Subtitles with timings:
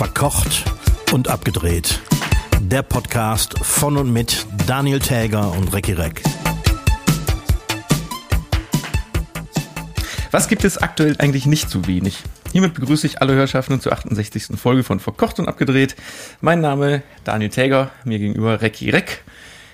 [0.00, 0.64] Verkocht
[1.12, 2.00] und abgedreht.
[2.58, 6.22] Der Podcast von und mit Daniel Täger und Recki Reck.
[10.30, 12.22] Was gibt es aktuell eigentlich nicht zu wenig?
[12.50, 14.58] Hiermit begrüße ich alle Hörschaften zur 68.
[14.58, 15.96] Folge von Verkocht und Abgedreht.
[16.40, 19.22] Mein Name Daniel Täger, mir gegenüber Recki Reck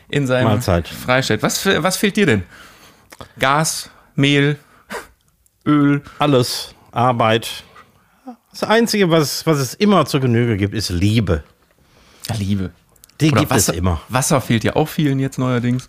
[0.08, 0.88] in seinem Mahlzeit.
[0.88, 1.44] Freistaat.
[1.44, 2.42] Was, was fehlt dir denn?
[3.38, 4.58] Gas, Mehl,
[5.64, 6.02] Öl?
[6.18, 7.62] Alles, Arbeit.
[8.58, 11.44] Das Einzige, was, was es immer zur Genüge gibt, ist Liebe.
[12.38, 12.70] Liebe.
[13.20, 14.00] Die Oder gibt Wasser, es immer.
[14.08, 15.88] Wasser fehlt ja auch vielen jetzt neuerdings.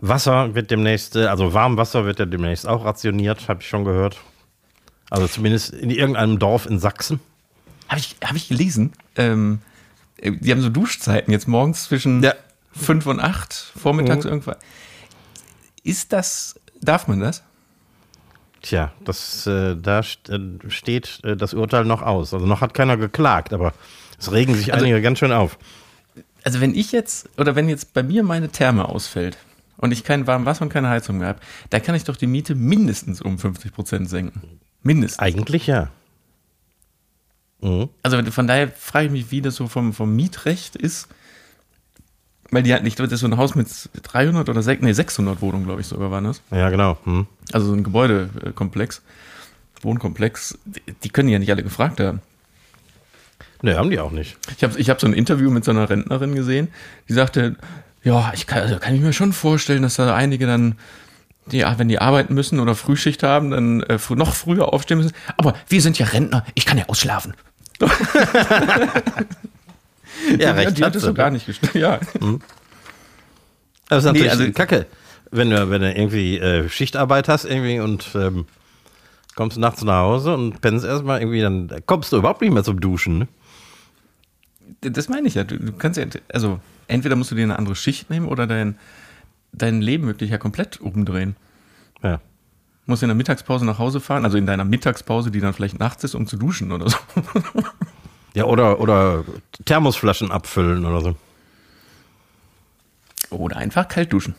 [0.00, 4.16] Wasser wird demnächst, äh, also Warmwasser wird ja demnächst auch rationiert, habe ich schon gehört.
[5.10, 7.20] Also zumindest in irgendeinem Dorf in Sachsen.
[7.88, 8.92] Habe ich, hab ich gelesen.
[9.16, 9.60] Ähm,
[10.16, 12.34] äh, die haben so Duschzeiten jetzt morgens zwischen Ja.
[12.72, 14.30] 5 und 8, vormittags Mhm.
[14.30, 14.56] irgendwann.
[15.82, 17.42] Ist das, darf man das?
[18.62, 20.04] Tja, das, äh, da äh,
[20.68, 22.34] steht äh, das Urteil noch aus.
[22.34, 23.72] Also noch hat keiner geklagt, aber
[24.18, 25.58] es regen sich Also- einige ganz schön auf.
[26.44, 29.36] Also wenn ich jetzt, oder wenn jetzt bei mir meine Therme ausfällt
[29.76, 32.26] und ich kein warmes Wasser und keine Heizung mehr habe, da kann ich doch die
[32.26, 34.58] Miete mindestens um 50 Prozent senken.
[34.82, 35.18] Mindestens.
[35.18, 35.90] Eigentlich ja.
[37.60, 37.88] Mhm.
[38.02, 41.08] Also von daher frage ich mich, wie das so vom, vom Mietrecht ist.
[42.50, 43.68] Weil die halt nicht, das ist so ein Haus mit
[44.02, 46.40] 300 oder 6, nee, 600 Wohnungen, glaube ich, sogar waren das.
[46.50, 46.96] Ja, genau.
[47.04, 47.26] Hm.
[47.52, 49.02] Also so ein Gebäudekomplex,
[49.82, 50.58] Wohnkomplex.
[50.64, 52.22] Die, die können ja nicht alle gefragt haben.
[53.60, 54.38] Ne, haben die auch nicht.
[54.56, 56.68] Ich habe ich hab so ein Interview mit so einer Rentnerin gesehen,
[57.08, 57.56] die sagte,
[58.04, 60.76] ja, ich kann, also kann ich mir schon vorstellen, dass da einige dann,
[61.46, 65.12] die, wenn die arbeiten müssen oder Frühschicht haben, dann äh, noch früher aufstehen müssen.
[65.36, 67.34] Aber wir sind ja Rentner, ich kann ja ausschlafen.
[70.38, 71.74] Ja, recht die hat es so gar nicht gestellt.
[71.74, 72.00] Ja.
[73.88, 74.86] Das ist natürlich Nee, also- Kacke,
[75.30, 78.46] wenn du, wenn du irgendwie äh, Schichtarbeit hast irgendwie und ähm,
[79.34, 82.80] kommst nachts nach Hause und pennst erstmal irgendwie, dann kommst du überhaupt nicht mehr zum
[82.80, 83.18] Duschen.
[83.20, 83.28] Ne?
[84.80, 85.44] Das meine ich ja.
[85.44, 88.78] Du, du kannst ja, also entweder musst du dir eine andere Schicht nehmen oder dein,
[89.52, 91.36] dein Leben wirklich ja komplett umdrehen.
[92.02, 92.20] Ja.
[92.86, 96.04] Musst in der Mittagspause nach Hause fahren, also in deiner Mittagspause, die dann vielleicht nachts
[96.04, 96.96] ist, um zu duschen oder so.
[98.38, 99.24] Ja, oder, oder
[99.64, 101.16] Thermosflaschen abfüllen oder so.
[103.30, 104.36] Oder einfach kalt duschen.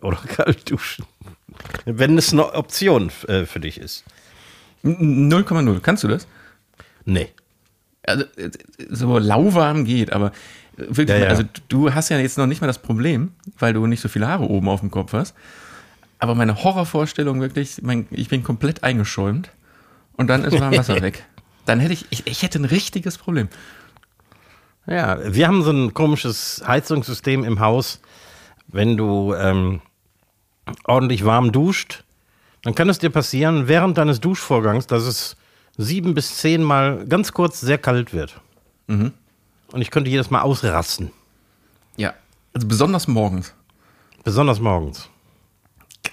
[0.00, 1.04] Oder kalt duschen.
[1.84, 4.04] Wenn es eine Option äh, für dich ist.
[4.82, 5.80] 0,0.
[5.80, 6.26] Kannst du das?
[7.04, 7.28] Nee.
[8.06, 8.24] Also,
[8.88, 10.32] so lauwarm geht, aber
[10.76, 11.28] wirklich, Ja, ja.
[11.28, 14.26] also du hast ja jetzt noch nicht mal das Problem, weil du nicht so viele
[14.26, 15.34] Haare oben auf dem Kopf hast.
[16.18, 19.50] Aber meine Horrorvorstellung wirklich, mein, ich bin komplett eingeschäumt
[20.16, 21.26] und dann ist warm Wasser weg.
[21.68, 23.50] Dann hätte ich, ich, ich hätte ein richtiges Problem.
[24.86, 28.00] Ja, wir haben so ein komisches Heizungssystem im Haus.
[28.68, 29.82] Wenn du ähm,
[30.84, 32.04] ordentlich warm duscht,
[32.62, 35.36] dann kann es dir passieren, während deines Duschvorgangs, dass es
[35.76, 38.40] sieben bis zehn Mal ganz kurz sehr kalt wird.
[39.72, 41.10] Und ich könnte jedes Mal ausrasten.
[41.98, 42.14] Ja.
[42.54, 43.52] Also besonders morgens.
[44.24, 45.10] Besonders morgens.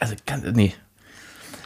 [0.02, 0.74] Also, ganz, nee.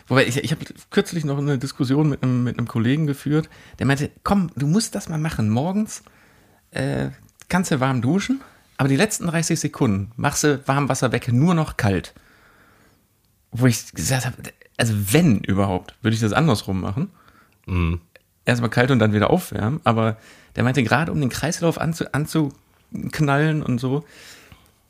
[0.09, 3.47] Wobei, ich, ich habe kürzlich noch eine Diskussion mit einem, mit einem Kollegen geführt,
[3.77, 5.49] der meinte, komm, du musst das mal machen.
[5.49, 6.03] Morgens
[6.71, 7.09] äh,
[7.47, 8.41] kannst du warm duschen,
[8.77, 12.13] aber die letzten 30 Sekunden machst du Warmwasser weg, nur noch kalt.
[13.51, 14.35] Wo ich gesagt habe,
[14.77, 17.11] also wenn überhaupt, würde ich das andersrum machen.
[18.45, 20.17] Erstmal kalt und dann wieder aufwärmen, aber
[20.55, 24.03] der meinte, gerade um den Kreislauf anzu, anzuknallen und so,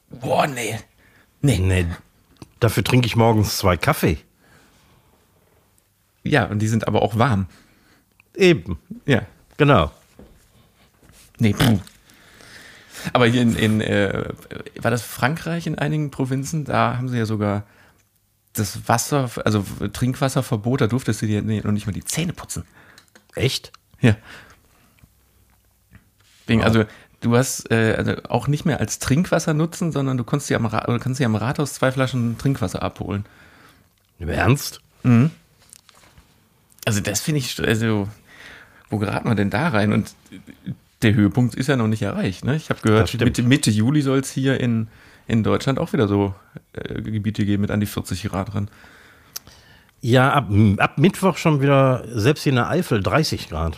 [0.09, 0.79] boah, nee.
[1.41, 1.85] Nee, Nee,
[2.59, 4.17] dafür trinke ich morgens zwei Kaffee.
[6.29, 7.47] Ja, und die sind aber auch warm.
[8.35, 9.23] Eben, Ja.
[9.57, 9.91] genau.
[11.39, 11.79] Nee, puh.
[13.13, 14.25] Aber hier in, in äh,
[14.79, 17.63] war das Frankreich in einigen Provinzen, da haben sie ja sogar
[18.53, 22.63] das Wasser, also Trinkwasserverbot, da durftest du dir nee, noch nicht mal die Zähne putzen.
[23.35, 23.71] Echt?
[24.01, 24.15] Ja.
[26.45, 26.83] Wegen, also
[27.21, 30.65] du hast äh, also auch nicht mehr als Trinkwasser nutzen, sondern du kannst dir am,
[30.65, 33.25] Ra kannst dir am Rathaus zwei Flaschen Trinkwasser abholen.
[34.19, 34.81] Im Ernst?
[36.85, 38.07] Also das finde ich, also
[38.89, 39.93] wo geraten wir denn da rein?
[39.93, 40.13] Und
[41.01, 42.43] der Höhepunkt ist ja noch nicht erreicht.
[42.43, 42.55] Ne?
[42.55, 43.19] Ich habe Das gehört.
[43.19, 44.87] Mitte, Mitte Juli soll es hier in,
[45.27, 46.33] in Deutschland auch wieder so
[46.73, 48.69] äh, Gebiete geben mit an die 40 Grad dran.
[50.01, 53.77] Ja, ab, ab Mittwoch schon wieder, selbst in der Eifel, 30 Grad.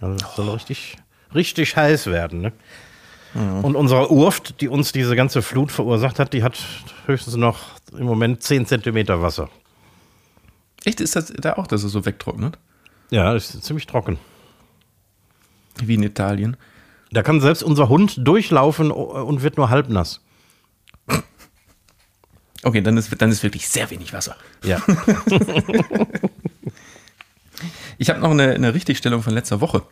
[0.00, 0.96] Also es soll richtig,
[1.34, 2.40] richtig heiß werden.
[2.40, 2.52] Ne?
[3.34, 6.58] Und unsere Urft, die uns diese ganze Flut verursacht hat, die hat
[7.06, 7.58] höchstens noch
[7.92, 9.50] im Moment 10 Zentimeter Wasser.
[10.86, 12.58] Echt, ist das da auch, dass es so wegtrocknet?
[13.10, 14.18] Ja, das ist ziemlich trocken.
[15.82, 16.56] Wie in Italien.
[17.10, 20.20] Da kann selbst unser Hund durchlaufen und wird nur halb nass.
[22.62, 24.36] Okay, dann ist, dann ist wirklich sehr wenig Wasser.
[24.62, 24.80] Ja.
[27.98, 29.82] Ich habe noch eine, eine Richtigstellung von letzter Woche.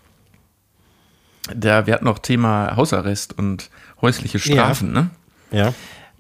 [1.55, 3.71] Da, wir hatten noch Thema Hausarrest und
[4.03, 5.09] häusliche Strafen, ne?
[5.51, 5.73] Ja.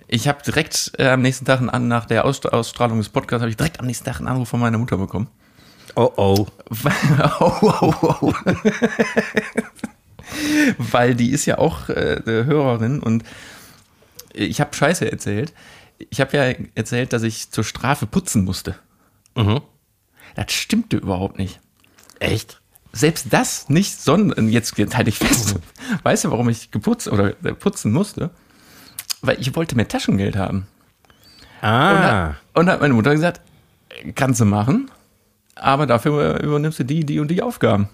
[0.06, 3.50] Ich habe direkt äh, am nächsten Tag, an, nach der Ausst- Ausstrahlung des Podcasts, habe
[3.50, 5.28] ich direkt am nächsten Tag einen Anruf von meiner Mutter bekommen.
[5.96, 6.46] Oh oh.
[7.40, 8.32] oh, oh, oh.
[10.78, 13.24] Weil die ist ja auch äh, eine Hörerin und
[14.32, 15.52] ich habe Scheiße erzählt.
[16.10, 18.74] Ich habe ja erzählt, dass ich zur Strafe putzen musste.
[19.36, 19.60] Mhm.
[20.34, 21.60] Das stimmte überhaupt nicht.
[22.18, 22.60] Echt?
[22.92, 25.56] Selbst das nicht, sondern jetzt, halte ich fest.
[26.02, 28.30] Weißt du, warum ich geputzt oder äh, putzen musste?
[29.26, 30.66] Weil ich wollte mehr Taschengeld haben.
[31.62, 32.28] Und, Ah.
[32.28, 33.40] hat, und hat meine Mutter gesagt,
[34.14, 34.90] kannst du machen,
[35.54, 37.88] aber dafür übernimmst du die, die und die Aufgaben.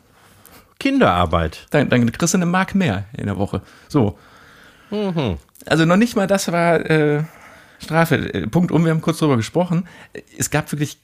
[0.81, 1.67] Kinderarbeit.
[1.71, 3.63] Dann, dann kriegst du eine Mark mehr in der Woche.
[3.89, 4.19] So.
[5.67, 7.23] Also noch nicht mal das war äh,
[7.79, 8.49] Strafe.
[8.51, 9.87] Punkt um, wir haben kurz drüber gesprochen.
[10.37, 10.99] Es gab wirklich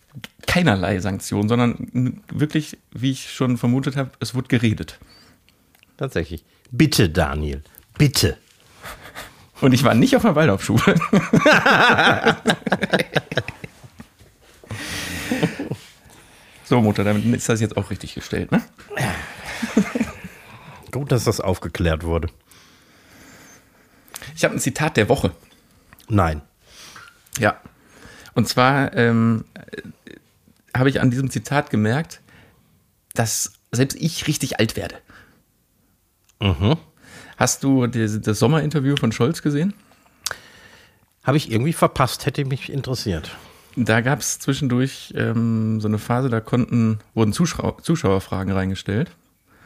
[0.47, 4.99] keinerlei Sanktionen, sondern wirklich, wie ich schon vermutet habe, es wurde geredet.
[5.99, 6.45] Tatsächlich.
[6.71, 7.63] Bitte, Daniel.
[7.97, 8.39] Bitte.
[9.61, 10.83] Und ich war nicht auf der Waldorfschule.
[16.65, 18.63] so, Mutter, damit ist das jetzt auch richtig gestellt, ne?
[20.93, 22.29] Gut, dass das aufgeklärt wurde.
[24.35, 25.33] Ich habe ein Zitat der Woche.
[26.09, 26.43] Nein.
[27.39, 27.61] Ja.
[28.35, 29.83] Und zwar ähm, äh,
[30.77, 32.21] habe ich an diesem Zitat gemerkt,
[33.15, 34.97] dass selbst ich richtig alt werde.
[36.41, 36.77] Mhm.
[37.37, 39.75] Hast du das Sommerinterview von Scholz gesehen?
[41.25, 43.31] Habe ich irgendwie verpasst, hätte mich interessiert.
[43.75, 49.11] Da gab es zwischendurch ähm, so eine Phase, da konnten, wurden Zuschauer, Zuschauerfragen reingestellt.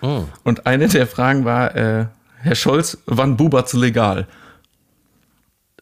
[0.02, 0.24] Oh.
[0.42, 2.06] Und eine der Fragen war, äh,
[2.38, 4.26] Herr Scholz, wann bubert's legal?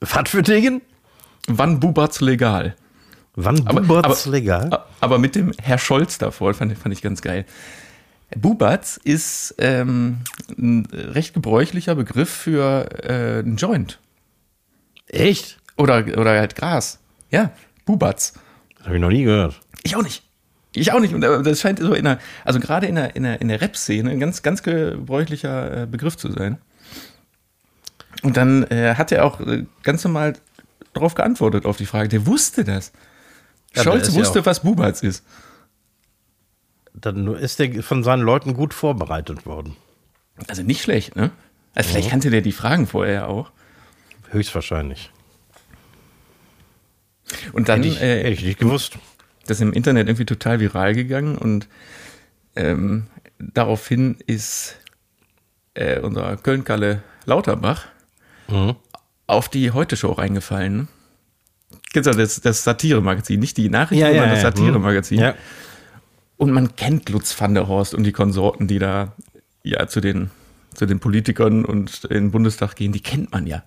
[0.00, 0.82] Was für Dingen?
[1.46, 2.76] Wann bubert's legal?
[3.36, 4.84] Wann Aber- bubert's aber- legal?
[5.00, 7.46] Aber mit dem Herr Scholz davor, fand, fand ich ganz geil.
[8.36, 10.18] Bubatz ist ähm,
[10.58, 13.98] ein recht gebräuchlicher Begriff für äh, einen Joint.
[15.06, 15.58] Echt?
[15.76, 16.98] Oder, oder halt Gras.
[17.30, 17.52] Ja,
[17.86, 18.34] Bubatz.
[18.84, 19.60] Habe ich noch nie gehört.
[19.82, 20.24] Ich auch nicht.
[20.74, 21.14] Ich auch nicht.
[21.14, 23.60] Und äh, das scheint so in der, also gerade in der, in der, in der
[23.60, 26.58] Rap-Szene ein ganz, ganz gebräuchlicher äh, Begriff zu sein.
[28.22, 30.34] Und dann äh, hat er auch äh, ganz normal
[30.92, 32.08] darauf geantwortet, auf die Frage.
[32.08, 32.92] Der wusste das.
[33.74, 35.24] Ja, Scholz ja wusste, auch- was Bubatz ist.
[37.00, 39.76] Dann ist der von seinen Leuten gut vorbereitet worden.
[40.48, 41.30] Also nicht schlecht, ne?
[41.74, 43.50] Also vielleicht kannte der die Fragen vorher auch.
[44.30, 45.10] Höchstwahrscheinlich.
[47.52, 48.94] Und dann Hätte ich, äh, hätte ich nicht gewusst.
[49.46, 51.68] das ist im Internet irgendwie total viral gegangen und
[52.56, 53.06] ähm,
[53.38, 54.76] daraufhin ist
[55.74, 57.86] äh, unser Köln-Kalle Lauterbach
[58.48, 58.76] Mhm.
[59.26, 60.88] auf die Heute-Show reingefallen.
[61.92, 65.18] Kennst du das, das Satire-Magazin, nicht die Nachrichten, sondern das Satire-Magazin.
[65.20, 65.34] Ja.
[66.38, 69.12] Und man kennt Lutz van der Horst und die Konsorten, die da
[69.64, 70.30] ja zu den,
[70.72, 73.64] zu den Politikern und in den Bundestag gehen, die kennt man ja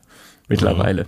[0.48, 1.08] mittlerweile.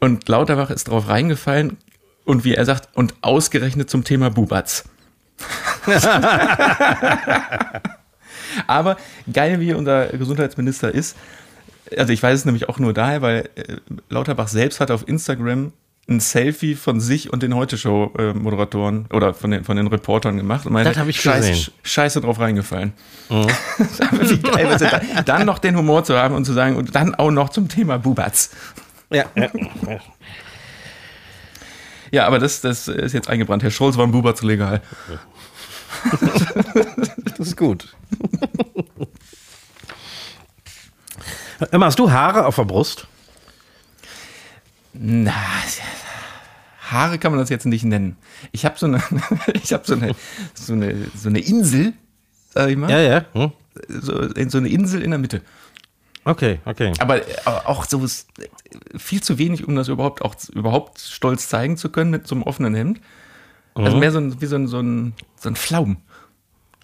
[0.00, 1.76] Und Lauterbach ist drauf reingefallen
[2.24, 4.84] und wie er sagt, und ausgerechnet zum Thema Bubatz.
[8.66, 8.96] Aber
[9.32, 11.16] geil, wie unser Gesundheitsminister ist,
[11.96, 13.76] also ich weiß es nämlich auch nur daher, weil äh,
[14.08, 15.72] Lauterbach selbst hat auf Instagram
[16.08, 20.66] ein Selfie von sich und den Heute-Show-Moderatoren oder von den, von den Reportern gemacht.
[20.66, 21.72] Und meinte, Das hab ich scheiße, gesehen.
[21.82, 22.92] Scheiße drauf reingefallen.
[23.28, 23.46] War
[24.10, 27.14] wirklich geil, was da, dann noch den Humor zu haben und zu sagen, und dann
[27.14, 28.50] auch noch zum Thema Bubatz.
[29.10, 29.48] Ja, ja.
[32.14, 33.62] Ja, aber das, das ist jetzt eingebrannt.
[33.62, 34.82] Herr Scholz war ein Bubatz legal.
[37.38, 37.94] Das ist gut.
[41.70, 43.06] Immer, hast du Haare auf der Brust?
[44.94, 45.32] Na,
[46.90, 48.16] Haare kann man das jetzt nicht nennen.
[48.52, 49.02] Ich habe so eine,
[49.62, 50.14] ich habe so eine,
[50.54, 51.94] so eine, so eine Insel,
[52.50, 53.24] sag ich mal, Ja, ja.
[53.32, 53.52] Hm?
[53.88, 55.42] so, so eine Insel in der Mitte.
[56.24, 56.92] Okay, okay.
[57.00, 57.20] Aber
[57.64, 58.06] auch so
[58.96, 62.44] viel zu wenig, um das überhaupt auch überhaupt stolz zeigen zu können mit so einem
[62.44, 63.00] offenen Hemd.
[63.74, 65.96] Also mehr so ein, wie so ein, so ein, so ein Flaum.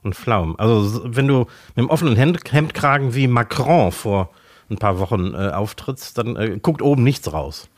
[0.02, 0.58] Ein Flaum.
[0.58, 1.40] Also, wenn du
[1.76, 4.30] mit dem offenen Hemd, Hemdkragen wie Macron vor
[4.70, 7.68] ein paar Wochen äh, auftrittst, dann äh, guckt oben nichts raus.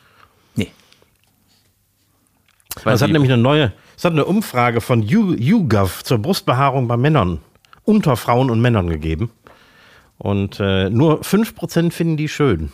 [0.55, 0.71] Nee.
[2.85, 6.97] Es hat nämlich eine neue, es hat eine Umfrage von You- YouGov zur Brustbehaarung bei
[6.97, 7.41] Männern
[7.85, 9.31] unter Frauen und Männern gegeben.
[10.19, 12.71] Und äh, nur 5% finden die schön.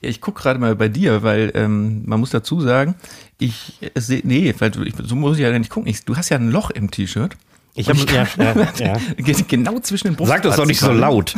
[0.00, 2.94] Ja, ich gucke gerade mal bei dir, weil ähm, man muss dazu sagen,
[3.38, 5.88] ich sehe, nee, weil ich, so muss ich ja nicht gucken.
[5.88, 7.36] Ich, du hast ja ein Loch im T-Shirt.
[7.74, 8.96] Ich habe ja, ja, ja.
[9.18, 11.36] Ge- Genau zwischen den Sag das doch nicht so laut.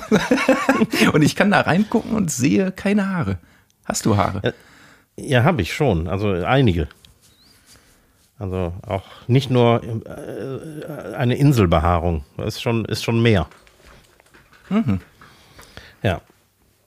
[1.13, 3.39] Und ich kann da reingucken und sehe keine Haare.
[3.89, 4.55] Hast du Haare?
[5.17, 6.07] Ja, habe ich schon.
[6.09, 6.89] Also einige.
[8.39, 12.25] Also auch nicht nur äh, eine Inselbehaarung.
[12.37, 13.49] Das ist schon, ist schon mehr.
[16.03, 16.21] Ja.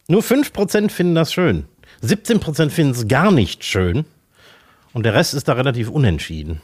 [0.07, 1.65] Nur 5% finden das schön.
[2.03, 4.05] 17% finden es gar nicht schön.
[4.93, 6.61] Und der Rest ist da relativ unentschieden.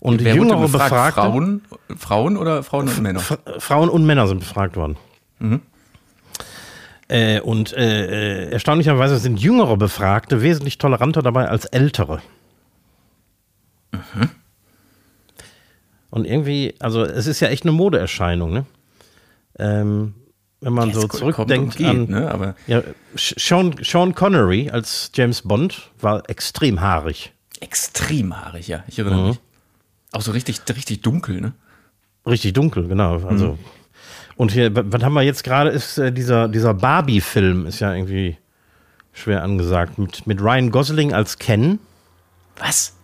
[0.00, 0.90] Und Wer jüngere befragt?
[0.90, 1.62] Befragte, Frauen,
[1.96, 3.20] Frauen oder Frauen und Männer?
[3.58, 4.96] Frauen und Männer sind befragt worden.
[7.08, 12.20] Äh, und äh, äh, erstaunlicherweise sind jüngere Befragte wesentlich toleranter dabei als ältere.
[16.10, 18.66] Und irgendwie, also es ist ja echt eine Modeerscheinung, ne?
[19.58, 20.14] Ähm,
[20.60, 22.30] wenn man so Es kommt zurückdenkt geht, an ne?
[22.30, 22.82] Aber ja,
[23.14, 27.32] Sean, Sean Connery als James Bond war extrem haarig.
[27.60, 28.84] extrem haarig, ja.
[28.88, 29.40] Ich erinnere mich.
[30.12, 31.52] Auch so richtig, richtig dunkel, ne?
[32.26, 33.24] Richtig dunkel, genau.
[33.26, 33.58] Also
[34.38, 35.68] und hier, wa- was haben wir jetzt gerade?
[35.70, 38.38] Ist äh, dieser dieser Barbie-Film ist ja irgendwie
[39.12, 41.78] schwer angesagt mit mit Ryan Gosling als Ken.
[42.58, 42.94] Was?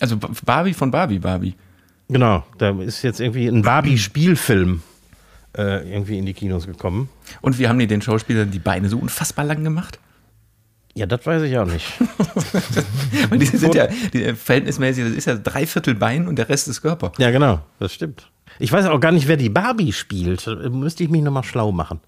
[0.00, 1.54] Also B- Barbie von Barbie, Barbie.
[2.08, 4.82] Genau, da ist jetzt irgendwie ein Barbie-Spielfilm
[5.56, 7.08] äh, irgendwie in die Kinos gekommen.
[7.40, 9.98] Und wie haben die den Schauspielern die Beine so unfassbar lang gemacht?
[10.94, 11.86] Ja, das weiß ich auch nicht.
[13.30, 16.68] Weil die sind ja die, äh, verhältnismäßig, das ist ja Dreiviertel Bein und der Rest
[16.68, 17.12] ist Körper.
[17.18, 18.30] Ja, genau, das stimmt.
[18.62, 20.46] Ich weiß auch gar nicht, wer die Barbie spielt.
[20.70, 22.00] Müsste ich mich nochmal schlau machen.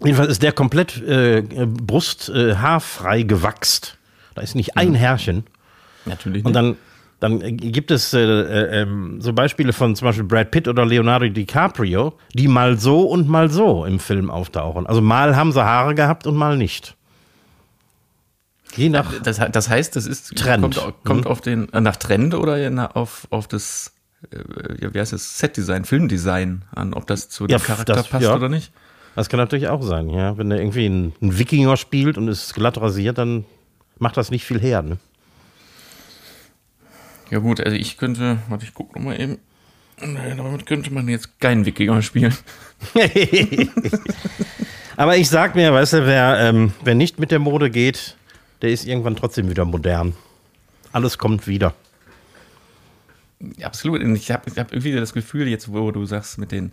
[0.00, 3.98] Jedenfalls ist der komplett äh, Brust äh, haarfrei gewachst.
[4.36, 5.44] Da ist nicht ein Härchen.
[6.04, 6.76] Natürlich Und nicht.
[7.20, 10.86] dann, dann gibt es äh, äh, ähm, so Beispiele von zum Beispiel Brad Pitt oder
[10.86, 14.86] Leonardo DiCaprio, die mal so und mal so im Film auftauchen.
[14.86, 16.94] Also mal haben sie Haare gehabt und mal nicht.
[18.76, 19.12] Je nach.
[19.24, 20.76] Das, das heißt, das ist Trend.
[20.76, 23.95] kommt, kommt auf den äh, nach Trend oder auf, auf das
[24.80, 28.24] ja, wie heißt es Setdesign, Filmdesign an, ob das zu dem Ja, Charakter das- passt
[28.24, 28.34] ja.
[28.34, 28.72] oder nicht.
[29.14, 30.36] Das kann natürlich auch sein, ja.
[30.36, 33.46] Wenn der irgendwie einen, einen Wikinger spielt und ist glatt rasiert, dann
[33.98, 34.82] macht das nicht viel her.
[34.82, 34.98] Ne?
[37.30, 39.38] Ja gut, also ich könnte, warte, ich guck noch mal eben.
[40.00, 42.34] Nee, damit könnte man jetzt keinen Wikinger spielen.
[44.96, 48.16] Aber ich sag mir, weißt du, wer, ähm, wer nicht mit der Mode geht,
[48.62, 50.14] der ist irgendwann trotzdem wieder modern.
[50.92, 51.74] Alles kommt wieder.
[53.62, 54.02] Absolut.
[54.02, 56.72] Ich habe ich hab irgendwie das Gefühl, jetzt wo du sagst mit den,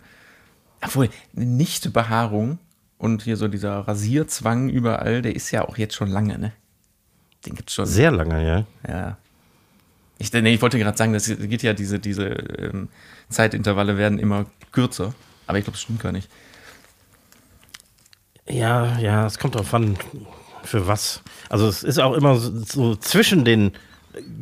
[0.82, 2.58] obwohl, nicht Behaarung
[2.98, 6.52] und hier so dieser Rasierzwang überall, der ist ja auch jetzt schon lange, ne?
[7.44, 7.86] Den gibt's schon.
[7.86, 8.66] Sehr lange, ja.
[8.88, 9.18] Ja.
[10.18, 12.88] Ich, nee, ich wollte gerade sagen, das geht ja, diese, diese ähm,
[13.28, 15.12] Zeitintervalle werden immer kürzer.
[15.46, 16.30] Aber ich glaube, das stimmt gar nicht.
[18.48, 19.98] Ja, ja, es kommt drauf an,
[20.62, 21.22] für was.
[21.48, 23.72] Also es ist auch immer so, so zwischen den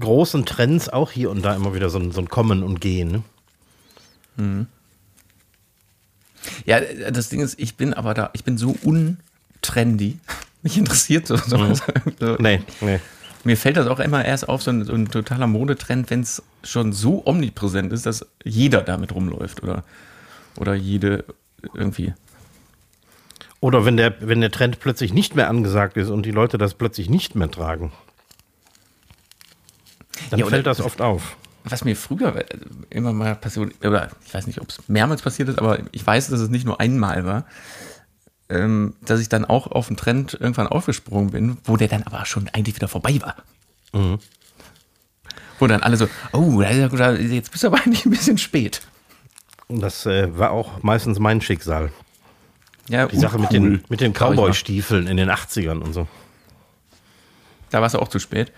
[0.00, 3.25] großen Trends auch hier und da immer wieder so ein, so ein Kommen und Gehen.
[4.37, 4.67] Ne?
[6.64, 10.19] Ja, das Ding ist, ich bin aber da, ich bin so untrendy.
[10.62, 11.37] Mich interessiert so.
[11.37, 12.37] so, so.
[12.38, 13.00] Nee, nee.
[13.45, 16.43] Mir fällt das auch immer erst auf, so ein, so ein totaler Modetrend, wenn es
[16.62, 19.83] schon so omnipräsent ist, dass jeder damit rumläuft oder,
[20.57, 21.25] oder jede
[21.75, 22.14] irgendwie.
[23.59, 26.75] Oder wenn der, wenn der Trend plötzlich nicht mehr angesagt ist und die Leute das
[26.75, 27.93] plötzlich nicht mehr tragen.
[30.32, 31.36] Dann Ja, fällt das oft auf.
[31.64, 32.44] Was mir früher
[32.88, 36.28] immer mal passiert, oder ich weiß nicht, ob es mehrmals passiert ist, aber ich weiß,
[36.28, 37.44] dass es nicht nur einmal war,
[38.48, 42.24] ähm, dass ich dann auch auf einen Trend irgendwann aufgesprungen bin, wo der dann aber
[42.24, 43.36] schon eigentlich wieder vorbei war.
[45.58, 48.80] Wo dann alle so, oh, jetzt bist du aber eigentlich ein bisschen spät.
[49.68, 51.92] Und das äh, war auch meistens mein Schicksal.
[52.88, 54.14] Ja, Die Sache mit den, mit den.
[54.14, 56.08] Cowboy-Stiefeln in den 80ern und so.
[57.70, 58.50] Da warst du auch zu spät.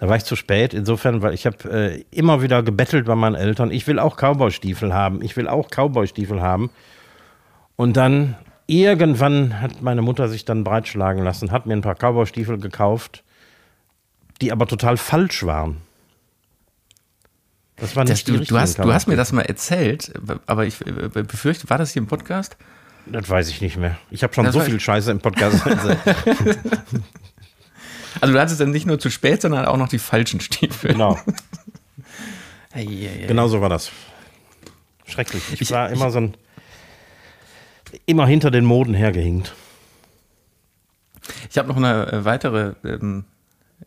[0.00, 3.34] Da war ich zu spät, insofern, weil ich habe äh, immer wieder gebettelt bei meinen
[3.34, 6.70] Eltern, ich will auch Cowboy-Stiefel haben, ich will auch Cowboy-Stiefel haben.
[7.76, 8.34] Und dann
[8.66, 13.24] irgendwann hat meine Mutter sich dann breitschlagen lassen, hat mir ein paar Cowboy-Stiefel gekauft,
[14.40, 15.82] die aber total falsch waren.
[17.76, 20.14] Das war Das, nicht die du, du, hast, du hast mir das mal erzählt,
[20.46, 22.56] aber ich äh, befürchte, war das hier im Podcast?
[23.04, 23.98] Das weiß ich nicht mehr.
[24.10, 25.62] Ich habe schon Das so viel Scheiße im Podcast.
[28.20, 30.92] Also du hattest dann nicht nur zu spät, sondern auch noch die falschen Stiefel.
[30.92, 31.18] genau,
[32.72, 33.26] Ei, ei, ei.
[33.26, 33.90] genau so war das.
[35.06, 35.42] Schrecklich.
[35.52, 36.34] Ich, Ich- war immer so ein.
[38.06, 39.52] Immer hinter den Moden hergehinkt.
[41.50, 43.24] Ich habe noch eine äh, weitere ähm,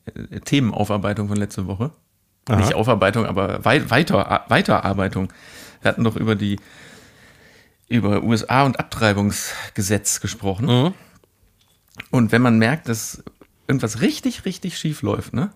[0.06, 1.92] äh, Themenaufarbeitung von letzter Woche.
[2.50, 2.58] Aha.
[2.58, 5.32] Nicht Aufarbeitung, aber wei weiter, Weiterarbeitung.
[5.82, 6.60] Wir hatten doch über die
[7.88, 10.66] über USA und Abtreibungsgesetz gesprochen.
[10.66, 10.94] Mhm.
[12.12, 13.24] Und wenn man merkt, dass
[13.68, 15.52] irgendwas richtig, richtig schief läuft, ne,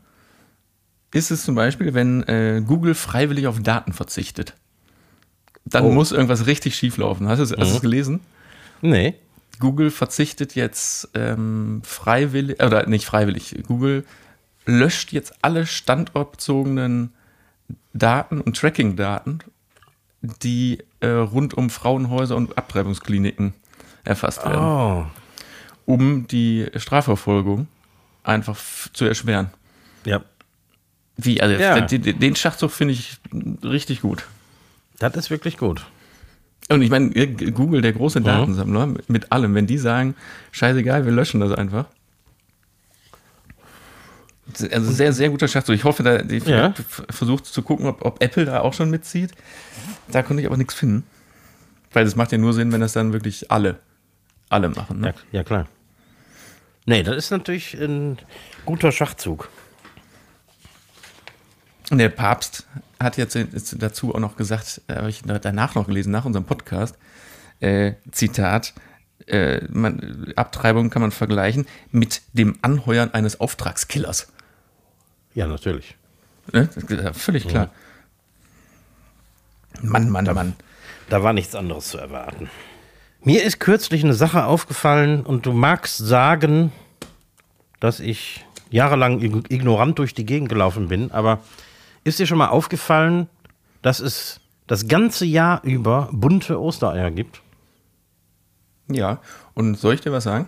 [1.14, 4.56] ist es zum Beispiel, wenn äh, Google freiwillig auf Daten verzichtet.
[5.66, 5.92] Dann Oh.
[5.92, 7.28] muss irgendwas richtig schief laufen.
[7.28, 8.20] Hast du es es gelesen?
[8.82, 9.16] Nee.
[9.60, 14.06] Google verzichtet jetzt ähm, freiwillig, oder nicht freiwillig, Google
[14.66, 17.12] löscht jetzt alle standortbezogenen
[17.94, 19.40] Daten und Tracking-Daten,
[20.22, 23.54] die äh, rund um Frauenhäuser und Abtreibungskliniken
[24.04, 25.06] erfasst werden, Oh.
[25.86, 27.68] um die Strafverfolgung
[28.28, 28.58] einfach
[28.94, 29.50] zu erschweren.
[30.06, 30.22] Ja.
[31.18, 31.80] Wie, also Ja.
[31.82, 33.18] den, den- Schachzug finde ich
[33.64, 34.26] richtig gut.
[35.00, 35.86] Das ist wirklich gut.
[36.70, 37.10] Und ich meine,
[37.52, 40.16] Google, der große Datensammler, mit- mit allem, wenn die sagen,
[40.52, 41.86] scheißegal, wir löschen das einfach.
[44.72, 45.76] Also sehr, sehr guter Schachzug.
[45.76, 46.74] Ich hoffe, da die Ja.
[47.10, 49.32] versucht zu gucken, ob, ob Apple da auch schon mitzieht.
[50.12, 51.04] Da konnte ich aber nichts finden.
[51.94, 53.80] Weil das macht ja nur Sinn, wenn das dann wirklich alle,
[54.50, 55.02] alle machen.
[55.02, 55.08] Ne?
[55.08, 55.68] Ja, ja, klar.
[56.88, 58.18] Nee, das ist natürlich ein
[58.66, 59.50] guter Schachzug.
[61.92, 62.66] Und der Papst
[62.98, 63.38] hat jetzt
[63.78, 66.98] dazu auch noch gesagt, äh, habe ich danach noch gelesen, nach unserem Podcast,
[67.60, 68.74] äh, Zitat,
[69.28, 74.32] äh, man, Abtreibung kann man vergleichen mit dem Anheuern eines Auftragskillers.
[75.36, 75.98] Ja, natürlich.
[76.54, 76.70] Ne?
[76.90, 77.70] Ja völlig klar.
[79.82, 80.56] Mann, Mann, Mann.
[81.10, 82.50] Da war nichts anderes zu erwarten.
[83.28, 86.72] Mir ist kürzlich eine Sache aufgefallen und du magst sagen,
[87.82, 91.42] dass ich jahrelang ig- ignorant durch die Gegend gelaufen bin, aber
[92.06, 93.28] ist dir schon mal aufgefallen,
[93.82, 97.42] dass es das ganze Jahr über bunte Ostereier gibt?
[98.90, 99.20] Ja,
[99.54, 100.48] und soll ich dir was sagen?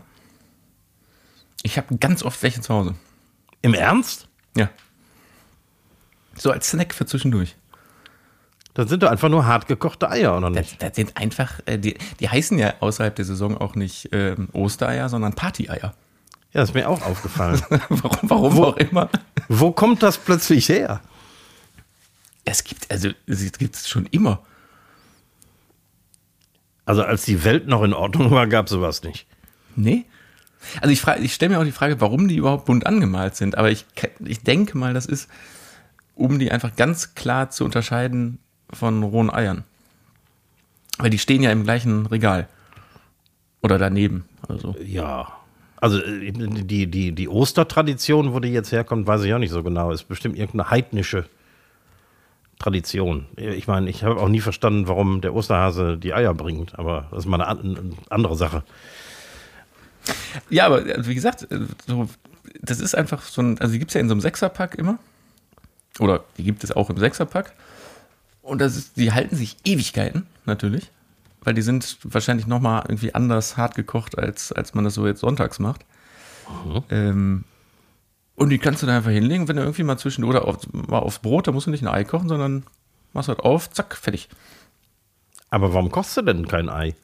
[1.64, 2.96] Ich habe ganz oft welche zu Hause.
[3.62, 4.30] Im Ernst?
[4.56, 4.70] Ja.
[6.34, 7.58] So als Snack für zwischendurch.
[8.74, 10.82] Das sind doch einfach nur hart gekochte Eier, oder Das, nicht?
[10.82, 15.10] das sind einfach, äh, die, die heißen ja außerhalb der Saison auch nicht ähm, Ostereier,
[15.10, 15.94] sondern Partyeier.
[16.54, 17.62] Ja, ist mir auch aufgefallen.
[17.90, 19.10] warum warum auch immer.
[19.48, 21.02] Wo kommt das plötzlich her?
[22.46, 24.42] Es gibt, also es gibt es schon immer.
[26.86, 29.28] Also als die Welt noch in Ordnung war, gab sowas nicht.
[29.76, 30.06] Nee.
[30.82, 33.58] Also ich, frage- ich stelle mir auch die Frage, warum die überhaupt bunt angemalt sind.
[33.58, 33.86] Aber ich,
[34.26, 35.30] ich denke mal, das ist,
[36.16, 38.40] um die einfach ganz klar zu unterscheiden
[38.72, 39.64] von rohen Eiern.
[40.98, 42.48] Weil die stehen ja im gleichen Regal.
[43.62, 44.26] Oder daneben.
[44.48, 44.76] Also.
[44.84, 45.28] Ja.
[45.82, 49.64] Also äh, die, die, die Ostertradition, wo die jetzt herkommt, weiß ich auch nicht so
[49.64, 49.92] genau.
[49.92, 51.26] Ist bestimmt irgendeine heidnische
[52.60, 53.26] Tradition.
[53.38, 57.20] Ich meine, ich habe auch nie verstanden, warum der Osterhase die Eier bringt, aber das
[57.20, 58.64] ist mal eine an- eine andere Sache.
[60.50, 62.10] Ja, aber äh, wie gesagt, äh, so,
[62.62, 65.00] das ist einfach so ein, also die gibt es ja in so einem Sechserpack immer.
[66.00, 67.54] Oder die gibt es auch im Sechserpack.
[68.50, 70.92] Und das ist, die halten sich Ewigkeiten, natürlich.
[71.42, 75.22] Weil die sind wahrscheinlich nochmal irgendwie anders hart gekocht, als, als man das so jetzt
[75.22, 75.86] sonntags macht.
[76.90, 77.44] Ähm,
[78.36, 81.00] und die kannst du da einfach hinlegen, wenn du irgendwie mal zwischen oder auf, mal
[81.00, 82.64] aufs Brot, da musst du nicht ein Ei kochen, sondern
[83.14, 84.30] machst halt auf, zack, fertig.
[85.50, 86.96] Aber warum kochst du denn kein Ei?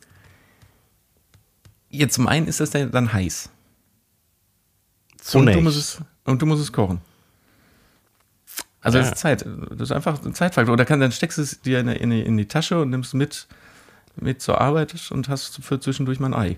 [1.89, 3.49] Jetzt zum einen ist das dann dann heiß.
[5.11, 5.59] Und Zunächst.
[5.59, 7.01] du, musst es, und du musst es kochen.
[8.85, 9.13] Also das Ja.
[9.13, 9.45] ist Zeit.
[9.71, 10.73] Das ist einfach ein Zeitfaktor.
[10.73, 13.13] Oder kann, dann steckst du es dir in, die- in, in die Tasche und nimmst
[13.13, 13.47] mit,
[14.15, 16.57] mit zur Arbeit und hast für zwischendurch mal ein Ei.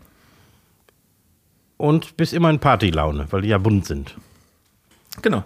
[1.78, 4.16] Und bist immer in Partylaune, weil die ja bunt sind.
[5.22, 5.44] Genau.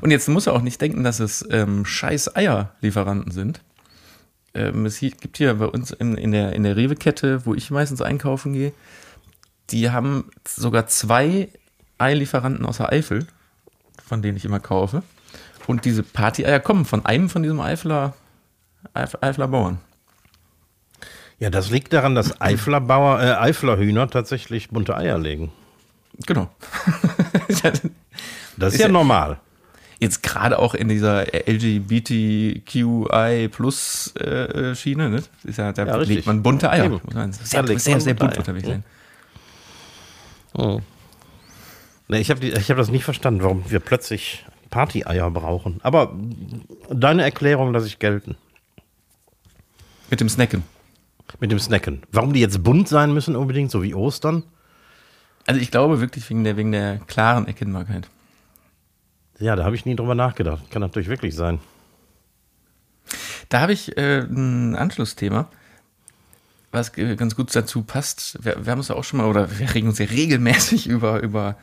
[0.00, 3.60] Und jetzt muss er auch nicht denken, dass es ähm, scheiß Eierlieferanten sind.
[4.52, 8.02] Ähm, es gibt hier bei uns in, in der, in der Rewe-Kette, wo ich meistens
[8.02, 8.72] einkaufen gehe,
[9.70, 11.48] die haben sogar zwei
[11.98, 13.26] Eilieferanten aus der Eifel,
[14.04, 15.02] von denen ich immer kaufe.
[15.66, 18.14] Und diese Party-Eier kommen von einem von diesem Eifler,
[18.94, 19.78] Eif, Eifler Bauern.
[21.38, 25.52] Ja, das liegt daran, dass Eifler, Bauer, äh, Eifler Hühner tatsächlich bunte Eier legen.
[26.26, 26.50] Genau.
[28.56, 29.38] Das ist, ja, normal.
[30.00, 35.22] Jetzt gerade auch in dieser LGBTQI Plus äh, Schiene, ne?
[35.44, 36.16] Ist ja, da Ja, richtig.
[36.16, 36.84] legt man bunte Eier.
[36.84, 37.00] Eben.
[37.42, 38.38] Sehr, sehr, sehr bunte bunt Eier.
[38.38, 38.84] unterwegs sein.
[40.52, 40.80] Oh.
[42.08, 45.80] Nee, ich habe hab das nicht verstanden, warum wir plötzlich Party-Eier brauchen.
[45.82, 46.16] Aber
[46.90, 48.36] deine Erklärung lasse ich gelten.
[50.10, 50.62] Mit dem Snacken.
[51.38, 52.02] Mit dem Snacken.
[52.10, 54.42] Warum die jetzt bunt sein müssen unbedingt, so wie Ostern?
[55.46, 58.08] Also ich glaube wirklich wegen der, wegen der klaren Erkennbarkeit.
[59.38, 60.70] Ja, da habe ich nie drüber nachgedacht.
[60.70, 61.60] Kann natürlich wirklich sein.
[63.48, 65.48] Da habe ich äh, ein Anschlussthema,
[66.70, 68.38] was ganz gut dazu passt.
[68.44, 71.20] Wir, wir haben uns ja auch schon mal, oder wir regen uns ja regelmäßig über,
[71.20, 71.56] über